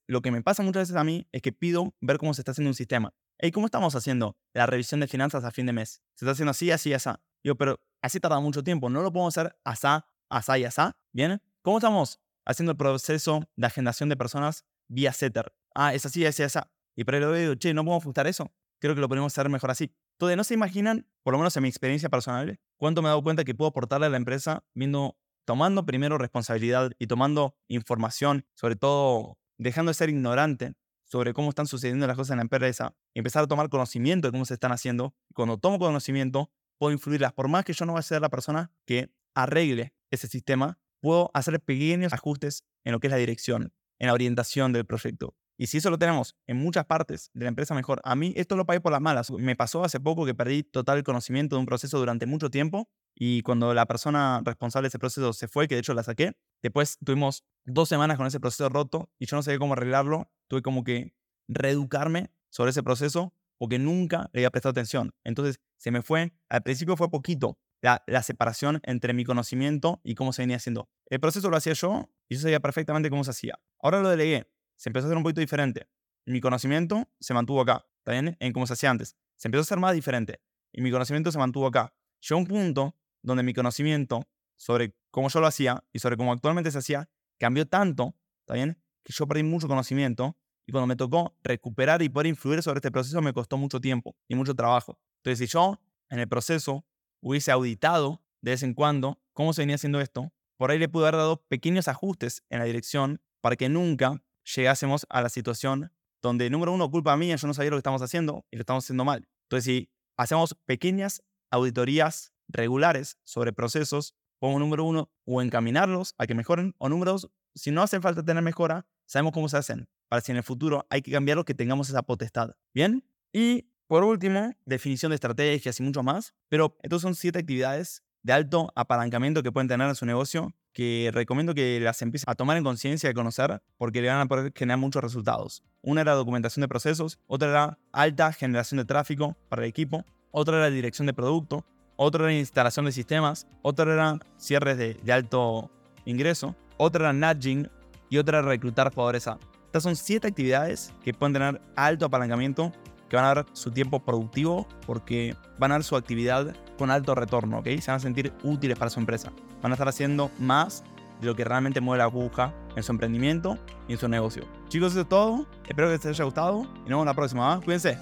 lo 0.07 0.23
que 0.23 0.31
me 0.31 0.40
pasa 0.40 0.62
muchas 0.62 0.83
veces 0.83 0.95
a 0.95 1.03
mí 1.03 1.27
es 1.33 1.42
que 1.42 1.51
pido 1.51 1.92
ver 2.01 2.19
cómo 2.19 2.35
se 2.35 2.40
está 2.40 2.53
haciendo 2.53 2.71
un 2.71 2.75
sistema. 2.77 3.12
¿Y 3.40 3.51
¿cómo 3.51 3.66
estamos 3.66 3.97
haciendo 3.97 4.37
la 4.55 4.64
revisión 4.64 5.01
de 5.01 5.09
finanzas 5.09 5.42
a 5.42 5.51
fin 5.51 5.66
de 5.66 5.73
mes? 5.73 6.05
Se 6.14 6.25
está 6.25 6.31
haciendo 6.31 6.53
así, 6.53 6.71
así, 6.71 6.92
así. 6.92 7.11
Digo, 7.42 7.57
pero 7.57 7.81
así 8.01 8.21
tarda 8.21 8.38
mucho 8.38 8.62
tiempo. 8.62 8.88
¿No 8.90 9.03
lo 9.03 9.12
podemos 9.12 9.37
hacer 9.37 9.59
asá, 9.64 10.07
asá 10.31 10.57
y 10.57 10.62
asá? 10.62 10.97
¿Bien? 11.12 11.42
¿Cómo 11.62 11.79
estamos 11.79 12.21
haciendo 12.45 12.71
el 12.71 12.79
proceso 12.79 13.40
de 13.57 13.66
agendación 13.66 14.09
de 14.09 14.16
personas 14.16 14.64
vía 14.87 15.12
Setter? 15.12 15.53
Ah, 15.75 15.92
es 15.92 16.07
así, 16.07 16.25
así, 16.25 16.45
así. 16.45 16.61
Y 16.95 17.03
por 17.03 17.16
ahí 17.16 17.21
lo 17.21 17.33
digo, 17.33 17.57
che, 17.57 17.75
¿no 17.75 17.83
podemos 17.83 18.05
ajustar 18.05 18.29
eso? 18.29 18.53
Creo 18.79 18.95
que 18.95 19.01
lo 19.01 19.09
podemos 19.09 19.33
hacer 19.33 19.49
mejor 19.49 19.73
así. 19.73 19.92
Entonces, 20.12 20.37
no 20.37 20.45
se 20.45 20.55
imaginan, 20.55 21.09
por 21.25 21.33
lo 21.33 21.38
menos 21.38 21.57
en 21.57 21.64
mi 21.64 21.69
experiencia 21.69 22.09
personal, 22.09 22.61
cuánto 22.77 23.03
me 23.03 23.09
he 23.09 23.11
dado 23.11 23.25
cuenta 23.25 23.42
que 23.42 23.57
puedo 23.57 23.71
aportarle 23.71 24.07
a 24.07 24.11
la 24.11 24.16
empresa 24.16 24.64
viendo 24.75 25.19
tomando 25.46 25.87
primero 25.87 26.18
responsabilidad 26.18 26.90
y 26.98 27.06
tomando 27.06 27.56
información, 27.68 28.44
sobre 28.54 28.76
todo 28.76 29.38
dejando 29.56 29.90
de 29.90 29.94
ser 29.94 30.11
ignorante 30.11 30.74
sobre 31.04 31.32
cómo 31.32 31.48
están 31.48 31.68
sucediendo 31.68 32.06
las 32.06 32.16
cosas 32.16 32.32
en 32.32 32.38
la 32.38 32.42
empresa, 32.42 32.94
empezar 33.14 33.44
a 33.44 33.46
tomar 33.46 33.70
conocimiento 33.70 34.28
de 34.28 34.32
cómo 34.32 34.44
se 34.44 34.54
están 34.54 34.72
haciendo. 34.72 35.14
Cuando 35.35 35.56
tomo 35.56 35.78
conocimiento, 35.78 36.50
puedo 36.78 36.92
influirlas. 36.92 37.32
Por 37.32 37.48
más 37.48 37.64
que 37.64 37.72
yo 37.72 37.87
no 37.87 37.92
voy 37.92 38.00
a 38.00 38.02
ser 38.02 38.20
la 38.20 38.28
persona 38.28 38.72
que 38.85 39.11
arregle 39.35 39.94
ese 40.11 40.26
sistema, 40.26 40.78
puedo 41.00 41.30
hacer 41.32 41.61
pequeños 41.61 42.12
ajustes 42.12 42.64
en 42.85 42.92
lo 42.92 42.98
que 42.98 43.06
es 43.06 43.12
la 43.12 43.16
dirección, 43.16 43.72
en 44.00 44.09
la 44.09 44.14
orientación 44.14 44.72
del 44.72 44.85
proyecto. 44.85 45.37
Y 45.56 45.68
si 45.68 45.78
eso 45.78 45.90
lo 45.90 45.98
tenemos 45.98 46.37
en 46.46 46.56
muchas 46.56 46.85
partes 46.87 47.30
de 47.35 47.44
la 47.44 47.48
empresa, 47.48 47.74
mejor. 47.74 48.00
A 48.04 48.16
mí 48.16 48.35
esto 48.37 48.56
lo 48.56 48.66
pagué 48.66 48.80
por 48.80 48.92
las 48.92 49.00
malas. 49.00 49.30
Me 49.30 49.54
pasó 49.56 49.85
hace 49.85 50.00
poco 50.00 50.26
que 50.26 50.35
perdí 50.35 50.64
total 50.64 51.02
conocimiento 51.04 51.56
de 51.56 51.61
un 51.61 51.66
proceso 51.66 51.98
durante 51.98 52.26
mucho 52.26 52.50
tiempo 52.50 52.90
y 53.18 53.40
cuando 53.40 53.72
la 53.72 53.87
persona 53.87 54.42
responsable 54.44 54.87
de 54.87 54.88
ese 54.88 54.98
proceso 54.98 55.33
se 55.33 55.48
fue, 55.48 55.66
que 55.66 55.74
de 55.74 55.81
hecho 55.81 55.94
la 55.94 56.02
saqué, 56.02 56.37
después 56.62 56.98
tuvimos 57.02 57.44
dos 57.64 57.88
semanas 57.88 58.18
con 58.18 58.26
ese 58.26 58.38
proceso 58.40 58.68
roto 58.68 59.11
y 59.18 59.24
yo 59.24 59.37
no 59.37 59.42
sabía 59.42 59.59
cómo 59.59 59.72
arreglarlo. 59.72 60.31
Tuve 60.48 60.61
como 60.61 60.85
que 60.85 61.14
reeducarme 61.48 62.31
sobre 62.50 62.70
ese 62.70 62.83
proceso 62.83 63.33
porque 63.57 63.79
nunca 63.79 64.29
le 64.35 64.40
había 64.40 64.50
prestado 64.50 64.72
atención. 64.72 65.14
Entonces 65.24 65.61
se 65.79 65.90
me 65.90 66.02
fue, 66.02 66.35
al 66.50 66.62
principio 66.62 66.94
fue 66.94 67.09
poquito 67.09 67.59
la, 67.81 68.02
la, 68.07 68.22
separación 68.22 68.81
entre 68.83 69.14
mi 69.14 69.24
conocimiento 69.24 70.00
y 70.05 70.14
cómo 70.14 70.35
se 70.35 70.42
venía 70.42 70.59
haciendo. 70.59 70.90
El 71.07 71.18
proceso 71.18 71.48
lo 71.48 71.57
hacía 71.57 71.72
yo 71.72 72.11
y 72.29 72.35
yo 72.35 72.42
sabía 72.42 72.61
perfectamente 72.61 73.09
cómo 73.09 73.24
se 73.24 73.31
hacía. 73.31 73.59
Ahora 73.81 74.00
lo 74.00 74.11
delegué, 74.11 74.46
se 74.76 74.90
empezó 74.90 75.07
a 75.07 75.09
hacer 75.09 75.16
un 75.16 75.22
poquito 75.22 75.40
diferente. 75.40 75.88
Mi 76.26 76.42
conocimiento 76.42 77.09
se 77.18 77.33
mantuvo 77.33 77.62
acá, 77.62 77.87
¿está 77.98 78.12
bien? 78.12 78.37
En 78.40 78.52
cómo 78.52 78.66
se 78.66 78.74
hacía 78.74 78.90
antes. 78.90 79.16
Se 79.37 79.48
empezó 79.48 79.61
a 79.61 79.62
hacer 79.62 79.79
más 79.79 79.94
diferente 79.94 80.40
y 80.70 80.83
mi 80.83 80.90
conocimiento 80.90 81.33
se 81.33 81.38
mantuvo 81.38 81.66
acá. 81.66 81.94
Llegó 82.20 82.40
un 82.40 82.46
punto 82.46 82.94
donde 83.27 83.43
mi 83.43 83.53
conocimiento 83.53 84.27
sobre 84.57 84.95
cómo 85.11 85.29
yo 85.29 85.41
lo 85.41 85.47
hacía 85.47 85.85
y 85.93 85.99
sobre 85.99 86.17
cómo 86.17 86.33
actualmente 86.33 86.71
se 86.71 86.79
hacía 86.79 87.09
cambió 87.39 87.67
tanto, 87.67 88.15
¿está 88.41 88.55
bien? 88.55 88.79
Que 89.05 89.12
yo 89.12 89.27
perdí 89.27 89.43
mucho 89.43 89.69
conocimiento 89.69 90.37
y 90.67 90.73
cuando 90.73 90.87
me 90.87 90.97
tocó 90.97 91.37
recuperar 91.43 92.03
y 92.03 92.09
poder 92.09 92.29
influir 92.29 92.62
sobre 92.62 92.79
este 92.79 92.91
proceso 92.91 93.21
me 93.21 93.33
costó 93.33 93.57
mucho 93.57 93.81
tiempo 93.81 94.17
y 94.29 94.35
mucho 94.35 94.55
trabajo. 94.55 94.99
Entonces, 95.19 95.39
si 95.47 95.53
yo 95.53 95.81
en 96.09 96.19
el 96.19 96.29
proceso 96.29 96.87
hubiese 97.21 97.51
auditado 97.53 98.23
de 98.41 98.53
vez 98.53 98.62
en 98.62 98.75
cuando 98.75 99.21
cómo 99.33 99.53
se 99.53 99.62
venía 99.62 99.75
haciendo 99.75 100.01
esto, 100.01 100.33
por 100.57 100.71
ahí 100.71 100.79
le 100.79 100.89
pude 100.89 101.05
haber 101.05 101.17
dado 101.17 101.45
pequeños 101.49 101.89
ajustes 101.89 102.43
en 102.49 102.61
la 102.61 102.65
dirección 102.65 103.21
para 103.41 103.57
que 103.57 103.69
nunca 103.69 104.23
llegásemos 104.55 105.07
a 105.11 105.21
la 105.21 105.29
situación 105.29 105.93
donde, 106.23 106.49
número 106.49 106.73
uno, 106.73 106.91
culpa 106.91 107.17
mía, 107.17 107.37
yo 107.37 107.47
no 107.47 107.55
sabía 107.55 107.71
lo 107.71 107.77
que 107.77 107.81
estamos 107.81 108.03
haciendo 108.03 108.47
y 108.51 108.57
lo 108.57 108.62
estamos 108.62 108.85
haciendo 108.85 109.05
mal. 109.05 109.29
Entonces, 109.45 109.65
si 109.65 109.91
hacemos 110.17 110.57
pequeñas 110.65 111.23
auditorías 111.51 112.33
regulares 112.48 113.18
sobre 113.24 113.52
procesos, 113.52 114.14
como 114.38 114.59
número 114.59 114.85
uno, 114.85 115.11
o 115.24 115.42
encaminarlos 115.42 116.14
a 116.18 116.26
que 116.26 116.35
mejoren, 116.35 116.74
o 116.78 116.88
número 116.88 117.12
dos, 117.12 117.30
si 117.54 117.70
no 117.70 117.82
hace 117.82 118.00
falta 118.00 118.22
tener 118.22 118.42
mejora, 118.42 118.87
sabemos 119.06 119.32
cómo 119.32 119.48
se 119.48 119.56
hacen, 119.56 119.88
para 120.09 120.20
si 120.20 120.32
en 120.32 120.38
el 120.38 120.42
futuro 120.42 120.87
hay 120.90 121.02
que 121.02 121.11
cambiarlo, 121.11 121.44
que 121.44 121.54
tengamos 121.54 121.88
esa 121.88 122.02
potestad. 122.02 122.54
¿Bien? 122.74 123.04
Y 123.32 123.70
por 123.87 124.02
último, 124.02 124.52
definición 124.64 125.11
de 125.11 125.14
estrategias 125.14 125.78
y 125.78 125.82
mucho 125.82 126.02
más. 126.02 126.35
Pero 126.48 126.76
estos 126.82 127.02
son 127.02 127.14
siete 127.14 127.38
actividades 127.38 128.02
de 128.22 128.32
alto 128.32 128.72
apalancamiento 128.74 129.42
que 129.42 129.52
pueden 129.52 129.68
tener 129.68 129.88
en 129.88 129.94
su 129.94 130.04
negocio 130.04 130.52
que 130.72 131.11
recomiendo 131.14 131.54
que 131.54 131.80
las 131.80 132.02
empiecen 132.02 132.28
a 132.28 132.35
tomar 132.35 132.59
en 132.59 132.64
conciencia 132.64 133.09
y 133.09 133.14
conocer 133.14 133.62
porque 133.78 134.02
le 134.02 134.09
van 134.09 134.20
a 134.20 134.26
poder 134.26 134.52
generar 134.54 134.78
muchos 134.78 135.02
resultados. 135.02 135.62
Una 135.80 136.02
era 136.02 136.12
documentación 136.12 136.61
de 136.61 136.68
procesos, 136.68 137.18
otra 137.26 137.48
era 137.48 137.78
alta 137.92 138.30
generación 138.32 138.78
de 138.78 138.85
tráfico 138.85 139.37
para 139.48 139.62
el 139.62 139.68
equipo, 139.68 140.04
otra 140.32 140.59
era 140.59 140.68
dirección 140.68 141.06
de 141.06 141.14
producto, 141.14 141.64
otra 141.96 142.24
era 142.24 142.32
instalación 142.35 142.87
de 142.87 142.92
sistemas, 142.92 143.46
otra 143.62 143.92
era 143.92 144.18
cierres 144.38 144.78
de, 144.78 144.94
de 144.94 145.12
alto 145.12 145.70
ingreso, 146.04 146.54
otra 146.76 147.11
era 147.11 147.12
nudging 147.12 147.68
y 148.09 148.18
otra 148.18 148.38
era 148.38 148.48
reclutar 148.48 148.92
jugadores 148.92 149.26
A. 149.26 149.38
Estas 149.66 149.82
son 149.82 149.96
siete 149.96 150.28
actividades 150.28 150.92
que 151.04 151.12
pueden 151.12 151.32
tener 151.35 151.61
alto 151.74 152.06
apalancamiento 152.06 152.72
que 153.09 153.16
van 153.16 153.24
a 153.24 153.35
dar 153.35 153.46
su 153.52 153.70
tiempo 153.70 154.00
productivo 154.00 154.66
porque 154.87 155.37
van 155.59 155.70
a 155.72 155.74
dar 155.74 155.85
su 155.85 155.96
actividad 155.96 156.54
con 156.78 156.90
alto 156.90 157.14
retorno, 157.14 157.59
¿ok? 157.59 157.66
Se 157.80 157.90
van 157.90 157.96
a 157.96 158.00
sentir 158.00 158.32
útiles 158.42 158.78
para 158.78 158.90
su 158.90 159.00
empresa. 159.00 159.32
Van 159.62 159.72
a 159.72 159.74
estar 159.74 159.88
haciendo 159.88 160.30
más 160.38 160.82
de 161.20 161.26
lo 161.26 161.35
que 161.35 161.44
realmente 161.44 161.80
mueve 161.80 161.98
la 161.98 162.04
aguja 162.04 162.52
en 162.74 162.82
su 162.82 162.92
emprendimiento 162.92 163.59
y 163.88 163.92
en 163.92 163.98
su 163.98 164.09
negocio. 164.09 164.44
Chicos, 164.68 164.92
eso 164.92 165.02
es 165.02 165.09
todo. 165.09 165.46
Espero 165.66 165.88
que 165.88 165.94
les 165.94 166.06
haya 166.06 166.24
gustado 166.24 166.62
y 166.62 166.80
nos 166.80 166.88
vemos 166.88 167.06
la 167.06 167.14
próxima. 167.14 167.52
¿ah? 167.52 167.61
Cuídense. 167.64 167.98